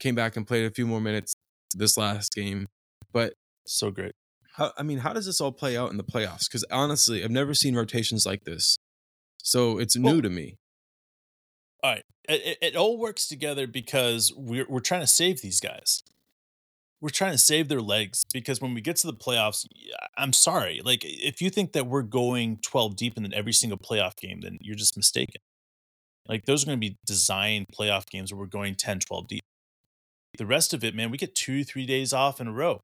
Came 0.00 0.14
back 0.14 0.36
and 0.36 0.46
played 0.46 0.66
a 0.66 0.70
few 0.70 0.86
more 0.86 1.00
minutes 1.00 1.34
this 1.74 1.96
last 1.96 2.32
game, 2.34 2.68
but 3.12 3.34
so 3.66 3.90
great. 3.90 4.12
How, 4.56 4.72
I 4.78 4.82
mean, 4.82 4.98
how 4.98 5.12
does 5.12 5.26
this 5.26 5.40
all 5.40 5.52
play 5.52 5.76
out 5.76 5.90
in 5.90 5.96
the 5.96 6.04
playoffs? 6.04 6.46
Because 6.48 6.64
honestly, 6.70 7.22
I've 7.24 7.30
never 7.30 7.54
seen 7.54 7.74
rotations 7.74 8.24
like 8.24 8.44
this, 8.44 8.78
so 9.42 9.78
it's 9.78 9.96
new 9.96 10.12
Well- 10.14 10.22
to 10.22 10.30
me. 10.30 10.56
All 11.82 11.90
right. 11.90 12.04
It, 12.26 12.40
it, 12.46 12.58
it 12.62 12.76
all 12.76 12.96
works 12.98 13.26
together 13.28 13.66
because 13.66 14.32
we're, 14.34 14.64
we're 14.66 14.80
trying 14.80 15.02
to 15.02 15.06
save 15.06 15.42
these 15.42 15.60
guys. 15.60 16.02
We're 17.02 17.10
trying 17.10 17.32
to 17.32 17.38
save 17.38 17.68
their 17.68 17.82
legs 17.82 18.24
because 18.32 18.62
when 18.62 18.72
we 18.72 18.80
get 18.80 18.96
to 18.96 19.06
the 19.06 19.12
playoffs, 19.12 19.66
yeah, 19.74 20.06
I'm 20.16 20.32
sorry. 20.32 20.80
Like, 20.82 21.00
if 21.04 21.42
you 21.42 21.50
think 21.50 21.72
that 21.72 21.86
we're 21.86 22.00
going 22.00 22.60
12 22.62 22.96
deep 22.96 23.18
in 23.18 23.34
every 23.34 23.52
single 23.52 23.76
playoff 23.76 24.16
game, 24.16 24.40
then 24.40 24.56
you're 24.62 24.76
just 24.76 24.96
mistaken. 24.96 25.42
Like, 26.26 26.46
those 26.46 26.62
are 26.62 26.66
going 26.66 26.80
to 26.80 26.88
be 26.88 26.96
designed 27.04 27.66
playoff 27.78 28.08
games 28.08 28.32
where 28.32 28.40
we're 28.40 28.46
going 28.46 28.76
10, 28.76 29.00
12 29.00 29.28
deep. 29.28 29.42
The 30.38 30.46
rest 30.46 30.72
of 30.72 30.82
it, 30.82 30.94
man, 30.94 31.10
we 31.10 31.18
get 31.18 31.34
two, 31.34 31.64
three 31.64 31.84
days 31.84 32.14
off 32.14 32.40
in 32.40 32.46
a 32.46 32.52
row, 32.52 32.80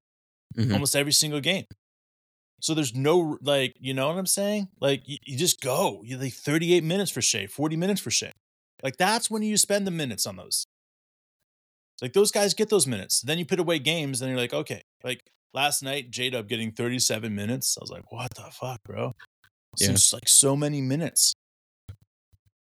Mhm. 0.57 0.73
almost 0.73 0.97
every 0.97 1.13
single 1.13 1.41
game. 1.41 1.67
So 2.61 2.75
there's 2.75 2.95
no, 2.95 3.39
like, 3.41 3.75
you 3.81 3.95
know 3.95 4.09
what 4.09 4.19
I'm 4.19 4.27
saying? 4.27 4.69
Like, 4.81 5.03
you, 5.09 5.17
you 5.25 5.39
just 5.39 5.61
go. 5.61 6.03
You 6.05 6.19
like 6.19 6.35
38 6.35 6.85
minutes 6.85 7.11
for 7.11 7.23
Shai, 7.23 7.47
40 7.47 7.77
minutes 7.77 8.01
for 8.01 8.11
Shai. 8.11 8.33
Like 8.83 8.97
that's 8.97 9.31
when 9.31 9.43
you 9.43 9.57
spend 9.57 9.87
the 9.87 9.91
minutes 9.91 10.27
on 10.27 10.37
those. 10.37 10.67
Like 12.03 12.13
those 12.15 12.31
guys 12.31 12.55
get 12.55 12.71
those 12.71 12.87
minutes. 12.87 13.21
Then 13.21 13.39
you 13.39 13.45
put 13.45 13.61
away 13.61 13.79
games, 13.79 14.23
and 14.23 14.31
you're 14.31 14.41
like, 14.41 14.55
okay. 14.55 14.83
Like 15.05 15.21
last 15.53 15.83
night, 15.83 16.11
J 16.11 16.31
Dub 16.31 16.49
getting 16.49 16.73
37 16.73 17.35
minutes. 17.35 17.77
I 17.79 17.83
was 17.83 17.91
like, 17.91 18.11
what 18.11 18.35
the 18.35 18.43
fuck, 18.51 18.83
bro? 18.85 19.13
Yeah. 19.79 19.89
Seems 19.89 20.13
like 20.13 20.29
so 20.29 20.57
many 20.57 20.81
minutes. 20.81 21.35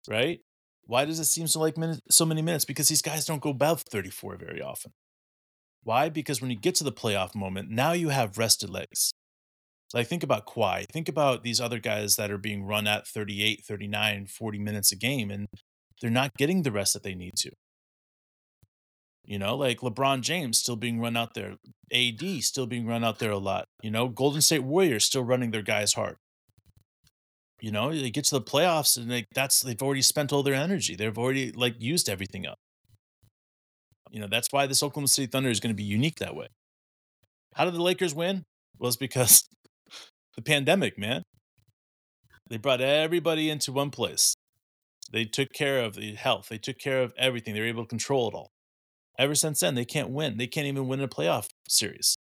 Right? 0.08 0.40
Why 0.86 1.04
does 1.04 1.20
it 1.20 1.26
seem 1.26 1.46
so 1.46 1.60
like 1.60 1.76
minutes, 1.78 2.00
so 2.10 2.26
many 2.26 2.42
minutes? 2.42 2.64
Because 2.64 2.88
these 2.88 3.02
guys 3.02 3.24
don't 3.24 3.40
go 3.40 3.50
above 3.50 3.82
34 3.82 4.36
very 4.36 4.60
often. 4.60 4.92
Why? 5.84 6.08
Because 6.08 6.40
when 6.40 6.50
you 6.50 6.56
get 6.56 6.74
to 6.76 6.84
the 6.84 6.92
playoff 6.92 7.34
moment, 7.34 7.70
now 7.70 7.92
you 7.92 8.10
have 8.10 8.38
rested 8.38 8.70
legs. 8.70 9.12
Like 9.94 10.06
think 10.06 10.22
about 10.22 10.46
Kawhi. 10.46 10.86
Think 10.90 11.08
about 11.08 11.42
these 11.42 11.60
other 11.60 11.78
guys 11.78 12.16
that 12.16 12.30
are 12.30 12.38
being 12.38 12.64
run 12.64 12.86
at 12.86 13.06
38, 13.06 13.62
39, 13.66 14.26
40 14.26 14.58
minutes 14.58 14.92
a 14.92 14.96
game, 14.96 15.30
and 15.30 15.46
they're 16.00 16.10
not 16.10 16.34
getting 16.38 16.62
the 16.62 16.72
rest 16.72 16.94
that 16.94 17.02
they 17.02 17.14
need 17.14 17.34
to. 17.38 17.50
You 19.24 19.38
know, 19.38 19.54
like 19.54 19.80
LeBron 19.80 20.22
James 20.22 20.58
still 20.58 20.76
being 20.76 21.00
run 21.00 21.16
out 21.16 21.34
there, 21.34 21.56
AD 21.92 22.42
still 22.42 22.66
being 22.66 22.86
run 22.86 23.04
out 23.04 23.18
there 23.18 23.30
a 23.30 23.38
lot. 23.38 23.66
You 23.82 23.90
know, 23.90 24.08
Golden 24.08 24.40
State 24.40 24.64
Warriors 24.64 25.04
still 25.04 25.22
running 25.22 25.50
their 25.50 25.62
guys 25.62 25.92
hard. 25.92 26.16
You 27.60 27.70
know, 27.70 27.92
they 27.92 28.10
get 28.10 28.24
to 28.24 28.34
the 28.34 28.40
playoffs 28.40 28.96
and 28.96 29.08
like 29.08 29.26
that's 29.34 29.60
they've 29.60 29.80
already 29.80 30.02
spent 30.02 30.32
all 30.32 30.42
their 30.42 30.54
energy. 30.54 30.96
They've 30.96 31.16
already 31.16 31.52
like 31.52 31.76
used 31.78 32.08
everything 32.08 32.46
up. 32.46 32.58
You 34.12 34.20
know, 34.20 34.28
that's 34.30 34.48
why 34.52 34.66
this 34.66 34.82
Oklahoma 34.82 35.08
City 35.08 35.26
Thunder 35.26 35.48
is 35.48 35.58
going 35.58 35.74
to 35.74 35.76
be 35.76 35.82
unique 35.82 36.18
that 36.18 36.36
way. 36.36 36.46
How 37.54 37.64
did 37.64 37.74
the 37.74 37.82
Lakers 37.82 38.14
win? 38.14 38.44
Well, 38.78 38.88
it's 38.88 38.96
because 38.96 39.42
the 40.36 40.42
pandemic, 40.42 40.98
man. 40.98 41.22
They 42.50 42.58
brought 42.58 42.82
everybody 42.82 43.48
into 43.48 43.72
one 43.72 43.90
place. 43.90 44.34
They 45.10 45.24
took 45.24 45.48
care 45.54 45.80
of 45.80 45.94
the 45.94 46.14
health. 46.14 46.48
They 46.50 46.58
took 46.58 46.78
care 46.78 47.02
of 47.02 47.14
everything. 47.16 47.54
They 47.54 47.60
were 47.60 47.66
able 47.66 47.84
to 47.84 47.88
control 47.88 48.28
it 48.28 48.34
all. 48.34 48.50
Ever 49.18 49.34
since 49.34 49.60
then, 49.60 49.74
they 49.74 49.86
can't 49.86 50.10
win. 50.10 50.36
They 50.36 50.46
can't 50.46 50.66
even 50.66 50.88
win 50.88 51.00
a 51.00 51.08
playoff 51.08 51.48
series. 51.68 52.16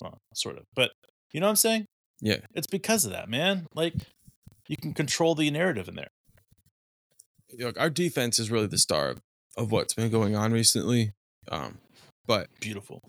Well, 0.00 0.18
sort 0.34 0.58
of. 0.58 0.64
But 0.74 0.92
you 1.32 1.40
know 1.40 1.46
what 1.46 1.50
I'm 1.50 1.56
saying? 1.56 1.86
Yeah. 2.20 2.38
It's 2.54 2.68
because 2.68 3.04
of 3.04 3.10
that, 3.12 3.28
man. 3.28 3.66
Like 3.74 3.94
you 4.68 4.76
can 4.76 4.94
control 4.94 5.34
the 5.34 5.50
narrative 5.50 5.88
in 5.88 5.96
there. 5.96 6.10
Look, 7.58 7.78
our 7.78 7.90
defense 7.90 8.38
is 8.38 8.50
really 8.50 8.68
the 8.68 8.78
star 8.78 9.10
of, 9.10 9.18
of 9.56 9.72
what's 9.72 9.94
been 9.94 10.10
going 10.10 10.36
on 10.36 10.52
recently. 10.52 11.12
Um, 11.50 11.78
but 12.26 12.48
Beautiful. 12.60 13.00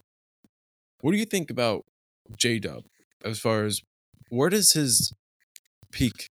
what 1.02 1.12
do 1.12 1.18
you 1.18 1.26
think 1.26 1.50
about 1.50 1.84
J 2.38 2.60
Dub 2.60 2.84
as 3.24 3.40
far 3.40 3.66
as 3.66 3.82
where 4.30 4.50
does 4.50 4.74
his 4.74 5.14
peak 5.92 6.30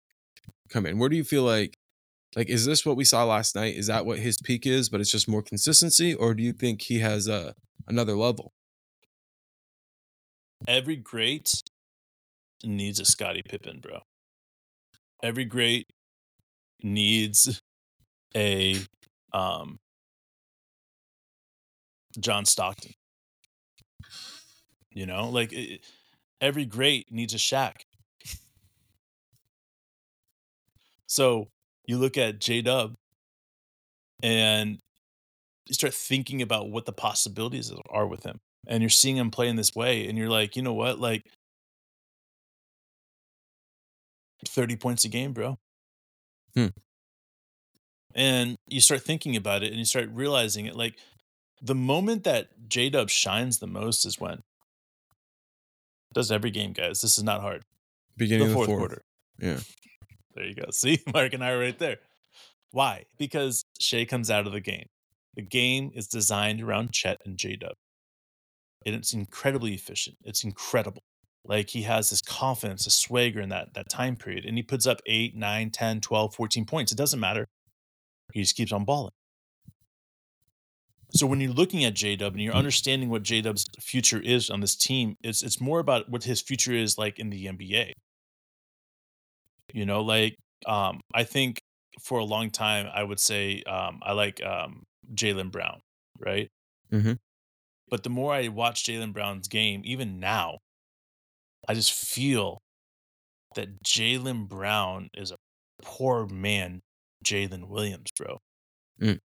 come 0.70 0.86
in? 0.86 0.98
Where 0.98 1.08
do 1.08 1.16
you 1.16 1.24
feel 1.24 1.42
like 1.42 1.74
like 2.36 2.48
is 2.48 2.64
this 2.64 2.86
what 2.86 2.96
we 2.96 3.04
saw 3.04 3.24
last 3.24 3.54
night? 3.54 3.76
Is 3.76 3.88
that 3.88 4.06
what 4.06 4.18
his 4.18 4.38
peak 4.42 4.66
is, 4.66 4.88
but 4.88 5.00
it's 5.00 5.10
just 5.10 5.28
more 5.28 5.42
consistency, 5.42 6.14
or 6.14 6.34
do 6.34 6.42
you 6.42 6.52
think 6.52 6.82
he 6.82 7.00
has 7.00 7.26
a 7.26 7.54
another 7.86 8.16
level? 8.16 8.52
Every 10.68 10.96
great 10.96 11.52
needs 12.64 13.00
a 13.00 13.04
Scottie 13.04 13.42
Pippen, 13.42 13.80
bro. 13.80 14.00
Every 15.22 15.44
great 15.44 15.86
needs 16.82 17.60
a 18.36 18.76
um 19.32 19.78
John 22.18 22.44
Stockton. 22.44 22.92
You 24.90 25.06
know, 25.06 25.28
like 25.28 25.52
it, 25.52 25.80
every 26.40 26.64
great 26.64 27.12
needs 27.12 27.34
a 27.34 27.36
Shaq. 27.36 27.82
So 31.06 31.48
you 31.86 31.98
look 31.98 32.16
at 32.16 32.40
J 32.40 32.62
Dub 32.62 32.94
and 34.22 34.78
you 35.66 35.74
start 35.74 35.94
thinking 35.94 36.42
about 36.42 36.70
what 36.70 36.86
the 36.86 36.92
possibilities 36.92 37.72
are 37.90 38.06
with 38.06 38.24
him. 38.24 38.40
And 38.66 38.82
you're 38.82 38.90
seeing 38.90 39.16
him 39.16 39.30
play 39.30 39.48
in 39.48 39.56
this 39.56 39.74
way, 39.74 40.06
and 40.06 40.18
you're 40.18 40.28
like, 40.28 40.54
you 40.54 40.62
know 40.62 40.74
what? 40.74 41.00
Like 41.00 41.24
30 44.46 44.76
points 44.76 45.04
a 45.04 45.08
game, 45.08 45.32
bro. 45.32 45.58
Hmm. 46.54 46.66
And 48.14 48.56
you 48.68 48.80
start 48.80 49.02
thinking 49.02 49.36
about 49.36 49.62
it 49.62 49.68
and 49.68 49.78
you 49.78 49.84
start 49.84 50.08
realizing 50.12 50.66
it. 50.66 50.74
Like 50.74 50.98
the 51.60 51.74
moment 51.74 52.24
that 52.24 52.68
J 52.68 52.90
Dub 52.90 53.10
shines 53.10 53.58
the 53.58 53.66
most 53.66 54.04
is 54.04 54.20
when 54.20 54.42
does 56.12 56.32
every 56.32 56.50
game, 56.50 56.72
guys. 56.72 57.00
This 57.00 57.18
is 57.18 57.24
not 57.24 57.40
hard. 57.40 57.62
Beginning 58.16 58.48
the 58.48 58.52
of 58.52 58.54
fourth, 58.54 58.68
the 58.68 58.72
fourth. 58.72 58.80
quarter. 58.80 59.02
Yeah. 59.38 59.58
There 60.34 60.46
you 60.46 60.54
go. 60.54 60.66
See, 60.72 61.00
Mark 61.12 61.32
and 61.32 61.44
I 61.44 61.50
are 61.50 61.58
right 61.58 61.78
there. 61.78 61.98
Why? 62.72 63.04
Because 63.18 63.64
Shai 63.80 64.04
comes 64.04 64.30
out 64.30 64.46
of 64.46 64.52
the 64.52 64.60
game. 64.60 64.86
The 65.34 65.42
game 65.42 65.90
is 65.94 66.06
designed 66.06 66.60
around 66.60 66.92
Chet 66.92 67.18
and 67.24 67.36
J 67.36 67.56
Dub. 67.56 67.74
And 68.86 68.94
it's 68.94 69.12
incredibly 69.12 69.74
efficient. 69.74 70.16
It's 70.24 70.44
incredible. 70.44 71.02
Like 71.44 71.70
he 71.70 71.82
has 71.82 72.10
this 72.10 72.20
confidence, 72.20 72.86
a 72.86 72.90
swagger 72.90 73.40
in 73.40 73.48
that 73.50 73.74
that 73.74 73.88
time 73.88 74.16
period. 74.16 74.44
And 74.44 74.56
he 74.56 74.62
puts 74.62 74.86
up 74.86 75.00
8, 75.06 75.36
9, 75.36 75.70
10, 75.70 76.00
12, 76.00 76.34
14 76.34 76.64
points. 76.64 76.92
It 76.92 76.98
doesn't 76.98 77.20
matter. 77.20 77.46
He 78.32 78.42
just 78.42 78.56
keeps 78.56 78.72
on 78.72 78.84
balling. 78.84 79.12
So 81.12 81.26
when 81.26 81.40
you're 81.40 81.52
looking 81.52 81.84
at 81.84 81.94
J 81.94 82.16
Dub 82.16 82.34
and 82.34 82.42
you're 82.42 82.54
understanding 82.54 83.08
what 83.10 83.22
J 83.22 83.40
Dub's 83.40 83.66
future 83.80 84.20
is 84.20 84.50
on 84.50 84.60
this 84.60 84.76
team, 84.76 85.16
it's 85.22 85.42
it's 85.42 85.60
more 85.60 85.80
about 85.80 86.08
what 86.08 86.24
his 86.24 86.40
future 86.40 86.72
is 86.72 86.98
like 86.98 87.18
in 87.18 87.30
the 87.30 87.46
NBA. 87.46 87.92
You 89.72 89.86
know, 89.86 90.02
like 90.02 90.36
um, 90.66 91.00
I 91.14 91.24
think 91.24 91.60
for 92.02 92.18
a 92.18 92.24
long 92.24 92.50
time 92.50 92.88
I 92.92 93.02
would 93.02 93.20
say 93.20 93.62
um, 93.64 94.00
I 94.02 94.12
like 94.12 94.42
um, 94.44 94.84
Jaylen 95.14 95.50
Brown, 95.50 95.80
right? 96.18 96.48
Mhm. 96.92 97.18
But 97.88 98.04
the 98.04 98.10
more 98.10 98.32
I 98.32 98.48
watch 98.48 98.84
Jaylen 98.84 99.12
Brown's 99.12 99.48
game, 99.48 99.82
even 99.84 100.20
now, 100.20 100.58
I 101.68 101.74
just 101.74 101.92
feel 101.92 102.58
that 103.56 103.82
Jaylen 103.82 104.48
Brown 104.48 105.08
is 105.14 105.32
a 105.32 105.36
poor 105.82 106.26
man, 106.26 106.80
Jalen 107.24 107.68
Williams, 107.68 108.10
bro. 108.16 108.38
Mm. 109.00 109.18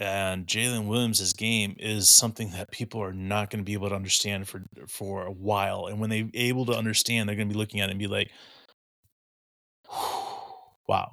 And 0.00 0.46
Jalen 0.46 0.88
Williams' 0.88 1.32
game 1.34 1.76
is 1.78 2.10
something 2.10 2.50
that 2.50 2.72
people 2.72 3.00
are 3.00 3.12
not 3.12 3.50
going 3.50 3.60
to 3.60 3.64
be 3.64 3.74
able 3.74 3.90
to 3.90 3.94
understand 3.94 4.48
for 4.48 4.64
for 4.88 5.24
a 5.24 5.30
while. 5.30 5.86
And 5.86 6.00
when 6.00 6.10
they're 6.10 6.28
able 6.34 6.66
to 6.66 6.72
understand, 6.72 7.28
they're 7.28 7.36
going 7.36 7.48
to 7.48 7.54
be 7.54 7.58
looking 7.58 7.80
at 7.80 7.88
it 7.88 7.92
and 7.92 7.98
be 7.98 8.08
like, 8.08 8.30
wow. 10.88 11.12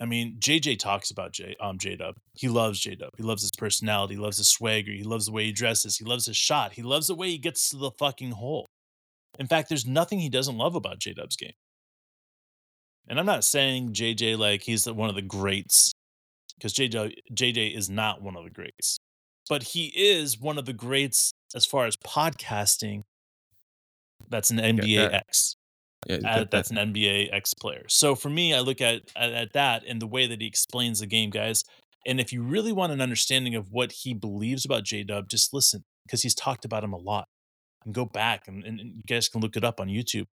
I 0.00 0.06
mean, 0.06 0.38
JJ 0.40 0.80
talks 0.80 1.12
about 1.12 1.32
J 1.32 1.54
um 1.60 1.78
J 1.78 1.96
Dub. 1.96 2.16
He 2.32 2.48
loves 2.48 2.80
J 2.80 2.96
Dub. 2.96 3.10
He 3.16 3.22
loves 3.22 3.42
his 3.42 3.52
personality. 3.56 4.14
He 4.14 4.20
loves 4.20 4.38
his 4.38 4.48
swagger. 4.48 4.90
He 4.90 5.04
loves 5.04 5.26
the 5.26 5.32
way 5.32 5.44
he 5.44 5.52
dresses. 5.52 5.96
He 5.96 6.04
loves 6.04 6.26
his 6.26 6.36
shot. 6.36 6.72
He 6.72 6.82
loves 6.82 7.06
the 7.06 7.14
way 7.14 7.30
he 7.30 7.38
gets 7.38 7.68
to 7.70 7.76
the 7.76 7.92
fucking 7.92 8.32
hole. 8.32 8.66
In 9.38 9.46
fact, 9.46 9.68
there's 9.68 9.86
nothing 9.86 10.18
he 10.18 10.28
doesn't 10.28 10.58
love 10.58 10.74
about 10.74 10.98
J 10.98 11.12
Dub's 11.12 11.36
game. 11.36 11.52
And 13.08 13.20
I'm 13.20 13.26
not 13.26 13.44
saying 13.44 13.92
JJ 13.92 14.38
like 14.38 14.62
he's 14.62 14.90
one 14.90 15.08
of 15.08 15.14
the 15.14 15.22
greats, 15.22 15.92
because 16.58 16.74
JJ 16.74 17.14
JJ 17.32 17.76
is 17.76 17.90
not 17.90 18.22
one 18.22 18.36
of 18.36 18.44
the 18.44 18.50
greats, 18.50 18.98
but 19.48 19.62
he 19.62 19.86
is 19.94 20.38
one 20.38 20.58
of 20.58 20.66
the 20.66 20.72
greats 20.72 21.32
as 21.54 21.66
far 21.66 21.86
as 21.86 21.96
podcasting. 21.96 23.02
That's 24.28 24.50
an 24.50 24.58
NBA 24.58 25.10
that. 25.10 25.14
X 25.14 25.56
Yeah. 26.06 26.16
uh, 26.16 26.38
that- 26.38 26.50
that's 26.50 26.70
an 26.70 26.78
NBA 26.78 27.30
X 27.32 27.54
player. 27.54 27.84
So 27.88 28.14
for 28.14 28.30
me, 28.30 28.54
I 28.54 28.60
look 28.60 28.80
at, 28.80 29.02
at 29.16 29.32
at 29.32 29.52
that 29.52 29.84
and 29.86 30.00
the 30.00 30.06
way 30.06 30.26
that 30.26 30.40
he 30.40 30.46
explains 30.46 31.00
the 31.00 31.06
game, 31.06 31.30
guys. 31.30 31.64
And 32.06 32.20
if 32.20 32.32
you 32.32 32.42
really 32.42 32.72
want 32.72 32.92
an 32.92 33.00
understanding 33.00 33.54
of 33.54 33.70
what 33.70 33.92
he 33.92 34.12
believes 34.12 34.64
about 34.64 34.84
J 34.84 35.04
Dub, 35.04 35.28
just 35.28 35.54
listen 35.54 35.84
because 36.04 36.22
he's 36.22 36.34
talked 36.34 36.64
about 36.64 36.84
him 36.84 36.92
a 36.92 36.98
lot. 36.98 37.28
And 37.84 37.94
go 37.94 38.04
back 38.04 38.48
and, 38.48 38.64
and, 38.64 38.80
you 38.80 39.02
guys 39.06 39.28
can 39.28 39.40
look 39.40 39.56
it 39.56 39.64
up 39.64 39.80
on 39.80 39.88
YouTube. 39.88 40.26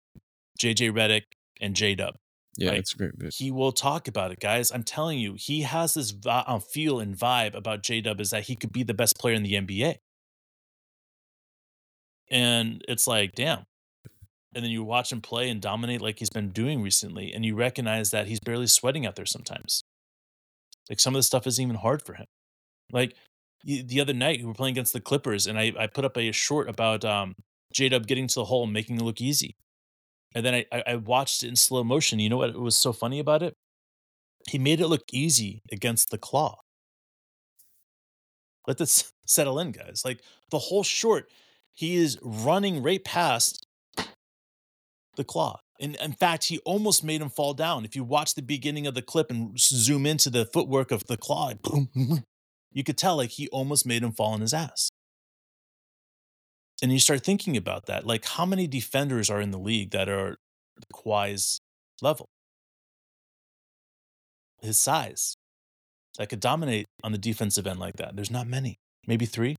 JJ 0.61 0.91
Redick 0.93 1.23
and 1.61 1.75
J 1.75 1.95
Dub. 1.95 2.15
Yeah, 2.57 2.71
like, 2.71 2.79
it's 2.81 2.95
great. 2.95 3.13
He 3.33 3.51
will 3.51 3.73
talk 3.73 4.09
about 4.09 4.33
it, 4.33 4.41
guys. 4.41 4.73
I'm 4.73 4.83
telling 4.83 5.19
you, 5.19 5.35
he 5.39 5.63
has 5.63 5.95
this 5.95 6.11
vi- 6.11 6.45
uh, 6.47 6.59
feel 6.59 6.99
and 6.99 7.17
vibe 7.17 7.55
about 7.55 7.83
J 7.83 8.01
Dub 8.01 8.21
is 8.21 8.31
that 8.31 8.45
he 8.45 8.57
could 8.57 8.73
be 8.73 8.83
the 8.83 8.95
best 8.95 9.17
player 9.19 9.35
in 9.35 9.43
the 9.43 9.55
NBA. 9.55 9.97
And 12.31 12.85
it's 12.89 13.07
like, 13.07 13.35
damn. 13.35 13.65
And 14.55 14.65
then 14.65 14.71
you 14.71 14.83
watch 14.83 15.13
him 15.13 15.21
play 15.21 15.49
and 15.49 15.61
dominate 15.61 16.01
like 16.01 16.19
he's 16.19 16.31
been 16.31 16.51
doing 16.51 16.83
recently, 16.83 17.33
and 17.33 17.45
you 17.45 17.55
recognize 17.55 18.11
that 18.11 18.27
he's 18.27 18.41
barely 18.41 18.67
sweating 18.67 19.07
out 19.07 19.15
there 19.15 19.27
sometimes. 19.27 19.85
Like 20.89 20.99
some 20.99 21.15
of 21.15 21.21
the 21.21 21.25
stuff 21.25 21.47
isn't 21.47 21.63
even 21.63 21.77
hard 21.77 22.03
for 22.03 22.15
him. 22.15 22.27
Like 22.93 23.15
the 23.65 24.01
other 24.01 24.13
night, 24.15 24.41
we 24.41 24.47
were 24.47 24.55
playing 24.55 24.75
against 24.75 24.93
the 24.93 25.01
Clippers, 25.01 25.47
and 25.47 25.57
I, 25.57 25.73
I 25.79 25.87
put 25.87 26.05
up 26.05 26.17
a 26.17 26.33
short 26.33 26.69
about 26.69 27.05
um, 27.05 27.35
J 27.73 27.91
Dub 27.91 28.09
getting 28.09 28.27
to 28.27 28.35
the 28.35 28.45
hole 28.47 28.65
and 28.65 28.73
making 28.73 28.97
it 28.97 29.03
look 29.03 29.21
easy. 29.21 29.55
And 30.35 30.47
then 30.47 30.65
I, 30.73 30.83
I, 30.87 30.97
watched 30.97 31.43
it 31.43 31.49
in 31.49 31.57
slow 31.57 31.83
motion. 31.83 32.21
You 32.21 32.29
know 32.29 32.37
what 32.37 32.55
was 32.55 32.77
so 32.77 32.93
funny 32.93 33.19
about 33.19 33.43
it? 33.43 33.55
He 34.49 34.59
made 34.59 34.81
it 34.81 34.87
look 34.87 35.03
easy 35.13 35.63
against 35.73 36.11
the 36.11 36.19
claw. 36.19 36.61
Let 38.67 38.79
this 38.79 39.13
settle 39.27 39.59
in, 39.59 39.73
guys. 39.73 40.03
Like 40.05 40.23
the 40.51 40.59
whole 40.59 40.85
short, 40.85 41.29
he 41.73 41.97
is 41.97 42.19
running 42.23 42.83
right 42.83 43.05
past 43.05 43.67
the 45.17 45.25
claw. 45.25 45.61
And 45.81 45.97
in 45.97 46.13
fact, 46.13 46.45
he 46.45 46.59
almost 46.59 47.03
made 47.03 47.23
him 47.23 47.31
fall 47.31 47.55
down. 47.55 47.85
If 47.85 47.97
you 47.97 48.05
watch 48.05 48.35
the 48.35 48.43
beginning 48.43 48.87
of 48.87 48.95
the 48.95 49.03
clip 49.03 49.31
and 49.31 49.59
zoom 49.59 50.05
into 50.05 50.29
the 50.31 50.45
footwork 50.45 50.91
of 50.91 51.07
the 51.07 51.17
claw, 51.17 51.53
boom, 51.55 51.89
you 52.73 52.85
could 52.85 52.99
tell 52.99 53.17
like 53.17 53.31
he 53.31 53.49
almost 53.49 53.87
made 53.87 54.03
him 54.03 54.13
fall 54.13 54.33
on 54.33 54.43
his 54.43 54.55
ass. 54.55 54.91
And 56.83 56.93
you 56.93 56.99
start 56.99 57.23
thinking 57.23 57.57
about 57.57 57.87
that. 57.87 58.07
Like, 58.07 58.25
how 58.25 58.47
many 58.47 58.67
defenders 58.67 59.29
are 59.29 59.41
in 59.41 59.51
the 59.51 59.59
league 59.59 59.91
that 59.91 60.09
are 60.09 60.39
Kawhi's 60.93 61.61
level? 62.01 62.29
His 64.63 64.79
size 64.79 65.37
that 66.19 66.29
could 66.29 66.41
dominate 66.41 66.87
on 67.03 67.13
the 67.13 67.19
defensive 67.19 67.67
end 67.67 67.79
like 67.79 67.97
that. 67.97 68.17
There's 68.17 68.31
not 68.31 68.47
many, 68.47 68.79
maybe 69.07 69.27
three. 69.27 69.57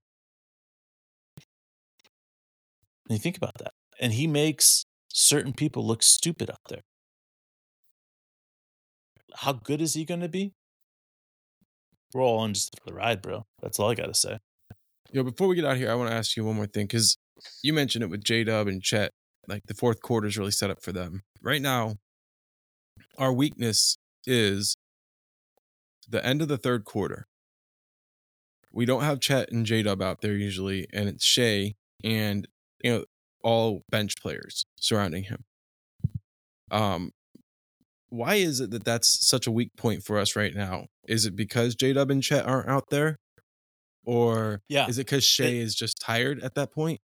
And 3.08 3.18
you 3.18 3.20
think 3.20 3.38
about 3.38 3.58
that. 3.60 3.74
And 4.00 4.14
he 4.14 4.26
makes 4.28 4.86
certain 5.10 5.54
people 5.54 5.86
look 5.86 6.02
stupid 6.02 6.50
out 6.50 6.62
there. 6.70 6.82
How 9.36 9.54
good 9.54 9.82
is 9.82 9.94
he 9.94 10.06
going 10.06 10.22
to 10.22 10.30
be? 10.30 10.54
we're 12.14 12.22
all 12.22 12.40
on 12.40 12.54
just 12.54 12.78
for 12.80 12.90
the 12.90 12.94
ride, 12.94 13.22
bro. 13.22 13.46
That's 13.62 13.80
all 13.80 13.90
I 13.90 13.96
gotta 13.96 14.14
say. 14.14 14.40
Yo, 15.14 15.24
before 15.24 15.50
we 15.50 15.56
get 15.58 15.66
out 15.66 15.76
here, 15.76 15.92
I 15.92 15.96
want 15.96 16.10
to 16.10 16.16
ask 16.16 16.38
you 16.38 16.46
one 16.46 16.56
more 16.56 16.68
thing 16.68 16.86
because 16.86 17.18
you 17.62 17.74
mentioned 17.74 18.02
it 18.02 18.10
with 18.10 18.24
J 18.24 18.46
Dub 18.46 18.68
and 18.68 18.82
Chet. 18.82 19.12
Like 19.46 19.64
the 19.68 19.74
fourth 19.74 20.02
quarter 20.02 20.28
is 20.28 20.38
really 20.38 20.52
set 20.52 20.70
up 20.70 20.82
for 20.82 20.94
them. 20.94 21.24
Right 21.42 21.62
now, 21.62 21.96
our 23.18 23.34
weakness 23.34 23.98
is 24.26 24.78
the 26.08 26.26
end 26.26 26.42
of 26.42 26.48
the 26.48 26.58
third 26.58 26.86
quarter. 26.86 27.28
We 28.72 28.86
don't 28.86 29.04
have 29.04 29.20
Chet 29.20 29.52
and 29.52 29.66
J 29.66 29.84
Dub 29.84 30.02
out 30.02 30.22
there 30.22 30.36
usually, 30.36 30.88
and 30.94 31.10
it's 31.10 31.26
Shai 31.26 31.74
and 32.06 32.48
you 32.82 32.92
know 32.92 33.06
all 33.44 33.82
bench 33.90 34.16
players 34.22 34.66
surrounding 34.80 35.26
him. 35.26 35.44
Um, 36.70 37.12
why 38.08 38.36
is 38.36 38.62
it 38.62 38.72
that 38.72 38.86
that's 38.86 39.28
such 39.28 39.46
a 39.46 39.52
weak 39.52 39.72
point 39.76 40.04
for 40.04 40.18
us 40.18 40.38
right 40.38 40.56
now? 40.56 40.86
Is 41.06 41.26
it 41.26 41.36
because 41.36 41.76
J 41.76 41.92
Dub 41.92 42.10
and 42.12 42.24
Chet 42.24 42.46
aren't 42.46 42.70
out 42.70 42.92
there, 42.92 43.18
or 44.06 44.62
Yeah, 44.70 44.88
is 44.88 44.98
it 44.98 45.06
because 45.06 45.24
Shai 45.24 45.46
it- 45.46 45.54
is 45.56 45.76
just 45.76 46.00
tired 46.00 46.42
at 46.44 46.56
that 46.56 46.72
point? 46.72 47.00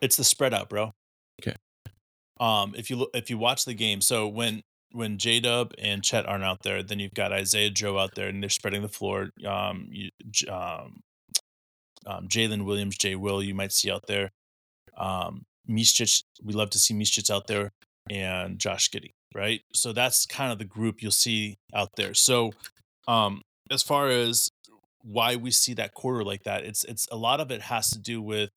it's 0.00 0.16
the 0.16 0.24
spread 0.24 0.52
out, 0.52 0.68
bro. 0.68 0.92
Okay. 1.40 1.56
Um, 2.40 2.74
if 2.76 2.90
you 2.90 2.96
look, 2.96 3.10
if 3.14 3.30
you 3.30 3.38
watch 3.38 3.64
the 3.64 3.74
game, 3.74 4.00
so 4.00 4.26
when 4.28 4.62
when 4.90 5.16
J 5.16 5.40
Dub 5.40 5.72
and 5.78 6.02
Chet 6.04 6.26
aren't 6.26 6.44
out 6.44 6.62
there, 6.64 6.82
then 6.82 6.98
you've 6.98 7.14
got 7.14 7.32
Isaiah 7.32 7.70
Joe 7.70 7.98
out 7.98 8.14
there, 8.14 8.28
and 8.28 8.42
they're 8.42 8.50
spreading 8.50 8.82
the 8.82 8.88
floor. 8.88 9.30
Um, 9.46 9.88
you, 9.90 10.10
um, 10.52 11.00
um, 12.04 12.28
Jalen 12.28 12.64
Williams, 12.64 12.98
Jay 12.98 13.14
Will, 13.14 13.42
you 13.42 13.54
might 13.54 13.72
see 13.72 13.90
out 13.90 14.04
there. 14.08 14.32
Um, 14.96 15.44
Micic, 15.70 16.24
we 16.42 16.52
love 16.52 16.70
to 16.70 16.78
see 16.78 16.94
Micic 16.94 17.30
out 17.30 17.46
there, 17.46 17.72
and 18.10 18.58
Josh 18.58 18.90
Giddey, 18.90 19.12
right? 19.34 19.62
So 19.72 19.92
that's 19.92 20.26
kind 20.26 20.52
of 20.52 20.58
the 20.58 20.64
group 20.64 21.00
you'll 21.00 21.10
see 21.12 21.56
out 21.72 21.90
there. 21.96 22.12
So, 22.14 22.50
um, 23.08 23.40
as 23.70 23.82
far 23.82 24.08
as 24.08 24.50
why 25.02 25.36
we 25.36 25.50
see 25.50 25.74
that 25.74 25.94
quarter 25.94 26.24
like 26.24 26.44
that, 26.44 26.64
it's 26.64 26.84
it's 26.84 27.06
a 27.10 27.16
lot 27.16 27.40
of 27.40 27.50
it 27.50 27.62
has 27.62 27.90
to 27.90 27.98
do 27.98 28.22
with 28.22 28.50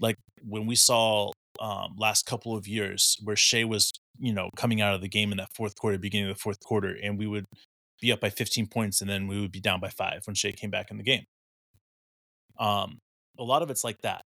like 0.00 0.16
when 0.42 0.66
we 0.66 0.74
saw 0.74 1.30
um, 1.60 1.94
last 1.98 2.26
couple 2.26 2.56
of 2.56 2.68
years 2.68 3.16
where 3.22 3.36
Shai 3.36 3.64
was, 3.64 3.92
you 4.18 4.32
know, 4.32 4.50
coming 4.56 4.80
out 4.80 4.94
of 4.94 5.00
the 5.00 5.08
game 5.08 5.32
in 5.32 5.38
that 5.38 5.54
fourth 5.54 5.76
quarter, 5.76 5.98
beginning 5.98 6.28
of 6.28 6.36
the 6.36 6.40
fourth 6.40 6.60
quarter, 6.60 6.94
and 7.02 7.18
we 7.18 7.26
would 7.26 7.46
be 8.00 8.12
up 8.12 8.20
by 8.20 8.30
15 8.30 8.66
points 8.66 9.00
and 9.00 9.08
then 9.08 9.26
we 9.26 9.40
would 9.40 9.52
be 9.52 9.60
down 9.60 9.80
by 9.80 9.88
five 9.88 10.20
when 10.26 10.34
Shai 10.34 10.52
came 10.52 10.70
back 10.70 10.90
in 10.90 10.98
the 10.98 11.02
game. 11.02 11.24
Um, 12.58 12.98
a 13.38 13.42
lot 13.42 13.62
of 13.62 13.70
it's 13.70 13.84
like 13.84 14.02
that. 14.02 14.22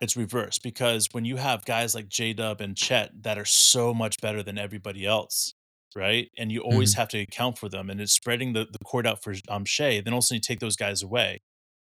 It's 0.00 0.16
reversed 0.16 0.62
because 0.62 1.08
when 1.12 1.24
you 1.24 1.36
have 1.36 1.64
guys 1.64 1.94
like 1.94 2.08
J 2.08 2.32
Dub 2.32 2.60
and 2.60 2.76
Chet 2.76 3.10
that 3.22 3.38
are 3.38 3.44
so 3.44 3.94
much 3.94 4.20
better 4.20 4.42
than 4.42 4.58
everybody 4.58 5.06
else, 5.06 5.53
right? 5.96 6.30
And 6.38 6.50
you 6.50 6.60
always 6.60 6.94
have 6.94 7.08
to 7.10 7.18
account 7.18 7.58
for 7.58 7.68
them, 7.68 7.90
and 7.90 8.00
it's 8.00 8.12
spreading 8.12 8.52
the, 8.52 8.66
the 8.70 8.78
court 8.84 9.06
out 9.06 9.22
for 9.22 9.34
um 9.48 9.64
Shai. 9.64 10.00
Then 10.00 10.14
also 10.14 10.34
you 10.34 10.40
take 10.40 10.60
those 10.60 10.76
guys 10.76 11.02
away. 11.02 11.40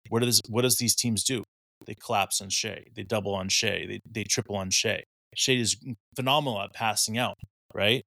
What 0.09 0.21
does 0.21 0.41
what 0.49 0.61
does 0.61 0.77
these 0.77 0.95
teams 0.95 1.23
do? 1.23 1.43
They 1.85 1.95
collapse 1.95 2.41
on 2.41 2.49
Shai. 2.49 2.85
They 2.95 3.03
double 3.03 3.33
on 3.33 3.49
Shai. 3.49 3.85
They 3.87 4.01
they 4.09 4.23
triple 4.23 4.55
on 4.55 4.69
Shai. 4.69 5.03
Shai 5.35 5.53
is 5.53 5.77
phenomenal 6.15 6.61
at 6.61 6.73
passing 6.73 7.17
out, 7.17 7.37
right? 7.73 8.03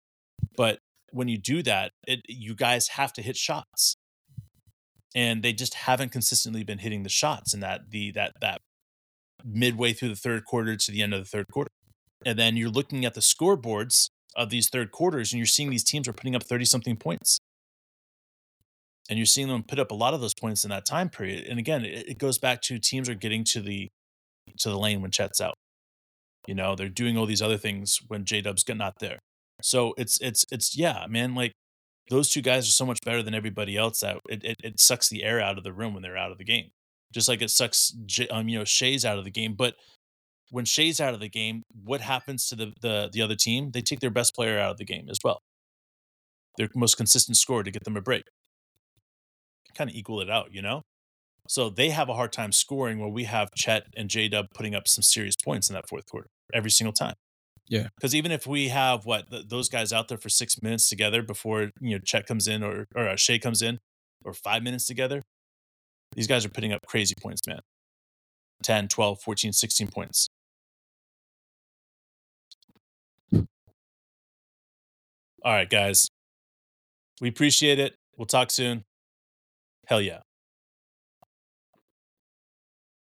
But 0.57 0.79
when 1.11 1.29
you 1.29 1.39
do 1.39 1.63
that, 1.63 1.93
it, 2.07 2.21
you 2.29 2.55
guys 2.55 2.89
have 2.89 3.13
to 3.15 3.23
hit 3.23 3.37
shots, 3.37 3.97
and 5.15 5.43
they 5.43 5.53
just 5.53 5.75
haven't 5.75 6.13
consistently 6.13 6.65
been 6.65 6.79
hitting 6.79 7.03
the 7.03 7.09
shots 7.09 7.55
in 7.55 7.61
that 7.61 7.91
the 7.91 8.13
that 8.13 8.33
that 8.41 8.61
midway 9.45 9.93
through 9.93 10.11
the 10.11 10.17
third 10.17 10.45
quarter 10.45 10.77
to 10.77 10.91
the 10.91 11.03
end 11.03 11.15
of 11.15 11.21
the 11.21 11.29
third 11.29 11.47
quarter. 11.53 11.71
And 12.27 12.39
then 12.39 12.57
you're 12.57 12.71
looking 12.71 13.05
at 13.05 13.15
the 13.15 13.21
scoreboards 13.21 14.09
of 14.37 14.51
these 14.51 14.69
third 14.69 14.93
quarters, 14.93 15.33
and 15.33 15.39
you're 15.39 15.47
seeing 15.47 15.71
these 15.71 15.85
teams 15.85 16.09
are 16.09 16.13
putting 16.13 16.37
up 16.37 16.43
30 16.43 16.65
something 16.65 16.97
points. 16.97 17.39
And 19.11 19.19
you're 19.19 19.27
seeing 19.27 19.49
them 19.49 19.63
put 19.63 19.79
up 19.79 19.91
a 19.91 19.95
lot 19.95 20.13
of 20.13 20.21
those 20.21 20.35
points 20.35 20.65
in 20.65 20.71
that 20.71 20.85
time 20.85 21.09
period. 21.09 21.47
And 21.47 21.59
again, 21.59 21.85
it, 21.85 22.11
it 22.11 22.19
goes 22.19 22.39
back 22.39 22.61
to 22.63 22.79
teams 22.79 23.09
are 23.09 23.15
getting 23.15 23.43
to 23.45 23.61
the 23.61 23.89
to 24.59 24.71
the 24.71 24.79
lane 24.79 25.01
when 25.01 25.11
Chet's 25.11 25.41
out. 25.41 25.55
You 26.47 26.55
know, 26.55 26.75
they're 26.75 26.89
doing 26.89 27.17
all 27.17 27.27
these 27.27 27.43
other 27.43 27.57
things 27.57 28.01
when 28.09 28.25
J 28.25 28.41
Dub's 28.41 28.65
not 28.69 28.99
there. 29.01 29.19
So 29.63 29.95
it's 29.97 30.19
it's 30.21 30.45
it's 30.51 30.77
yeah, 30.77 31.07
man, 31.09 31.35
like 31.35 31.53
those 32.11 32.31
two 32.31 32.43
guys 32.43 32.67
are 32.69 32.73
so 32.73 32.87
much 32.87 32.99
better 33.05 33.23
than 33.23 33.35
everybody 33.35 33.77
else 33.77 34.01
that 34.01 34.19
it, 34.29 34.45
it, 34.45 34.57
it 34.63 34.81
sucks 34.81 35.09
the 35.09 35.25
air 35.25 35.41
out 35.41 35.59
of 35.59 35.65
the 35.65 35.73
room 35.73 35.95
when 35.95 36.03
they're 36.03 36.17
out 36.17 36.33
of 36.33 36.39
the 36.39 36.45
game. 36.45 36.71
Just 37.13 37.29
like 37.29 37.43
it 37.43 37.51
sucks 37.51 37.95
um, 38.31 38.49
you 38.49 38.59
know, 38.59 38.65
Shai's 38.65 39.05
out 39.05 39.19
of 39.19 39.25
the 39.25 39.31
game. 39.31 39.55
But 39.55 39.75
when 40.51 40.65
Shai's 40.65 41.01
out 41.01 41.15
of 41.15 41.21
the 41.21 41.29
game, 41.29 41.63
what 41.85 42.01
happens 42.01 42.49
to 42.49 42.57
the, 42.57 42.73
the 42.81 43.11
the 43.13 43.23
other 43.23 43.37
team? 43.37 43.71
They 43.73 43.83
take 43.83 44.01
their 44.01 44.11
best 44.11 44.35
player 44.35 44.59
out 44.59 44.73
of 44.73 44.79
the 44.79 44.85
game 44.85 45.09
as 45.11 45.19
well. 45.23 45.43
Their 46.57 46.69
most 46.75 46.97
consistent 46.97 47.37
scorer 47.37 47.63
to 47.63 47.71
get 47.71 47.85
them 47.85 47.97
a 47.97 48.01
break. 48.01 48.25
Kind 49.77 49.91
of 49.91 49.97
equal 49.97 50.21
it 50.21 50.31
out, 50.31 50.49
you 50.53 50.63
know? 50.63 50.83
So 51.49 51.71
they 51.71 51.91
have 51.91 52.09
a 52.09 52.15
hard 52.15 52.33
time 52.33 52.53
scoring 52.53 52.99
where 52.99 53.09
we 53.09 53.25
have 53.25 53.51
Chet 53.55 53.85
and 53.97 54.11
J 54.11 54.29
Dub 54.29 54.47
putting 54.55 54.75
up 54.75 54.89
some 54.89 55.03
serious 55.03 55.37
points 55.37 55.69
in 55.69 55.75
that 55.75 55.89
fourth 55.89 56.07
quarter 56.07 56.29
every 56.53 56.71
single 56.71 56.93
time. 56.93 57.15
Yeah. 57.69 57.89
Because 57.97 58.15
even 58.15 58.33
if 58.33 58.47
we 58.47 58.69
have 58.69 59.05
what 59.07 59.31
th- 59.31 59.49
those 59.49 59.69
guys 59.69 59.93
out 59.93 60.09
there 60.09 60.19
for 60.19 60.29
six 60.29 60.61
minutes 60.63 60.89
together 60.89 61.23
before 61.23 61.71
you 61.81 61.97
know 61.97 61.99
Chet 61.99 62.27
comes 62.27 62.49
in 62.49 62.63
or 62.63 62.87
or 62.95 63.09
uh, 63.09 63.17
Shai 63.17 63.39
comes 63.39 63.63
in, 63.63 63.79
or 64.25 64.33
five 64.33 64.63
minutes 64.63 64.87
together, 64.87 65.23
these 66.15 66.27
guys 66.27 66.45
are 66.45 66.51
putting 66.51 66.73
up 66.73 66.81
crazy 66.87 67.15
points, 67.21 67.43
man. 67.47 67.61
10, 68.63 68.89
12, 68.89 69.21
14, 69.21 69.53
16 69.53 69.89
points. 69.89 70.29
Right, 75.45 75.69
guys. 75.69 76.09
We 77.21 77.29
appreciate 77.29 77.79
it. 77.79 77.95
We'll 78.17 78.27
talk 78.27 78.51
soon. 78.51 78.85
Hell 79.87 80.01
yeah. 80.01 80.21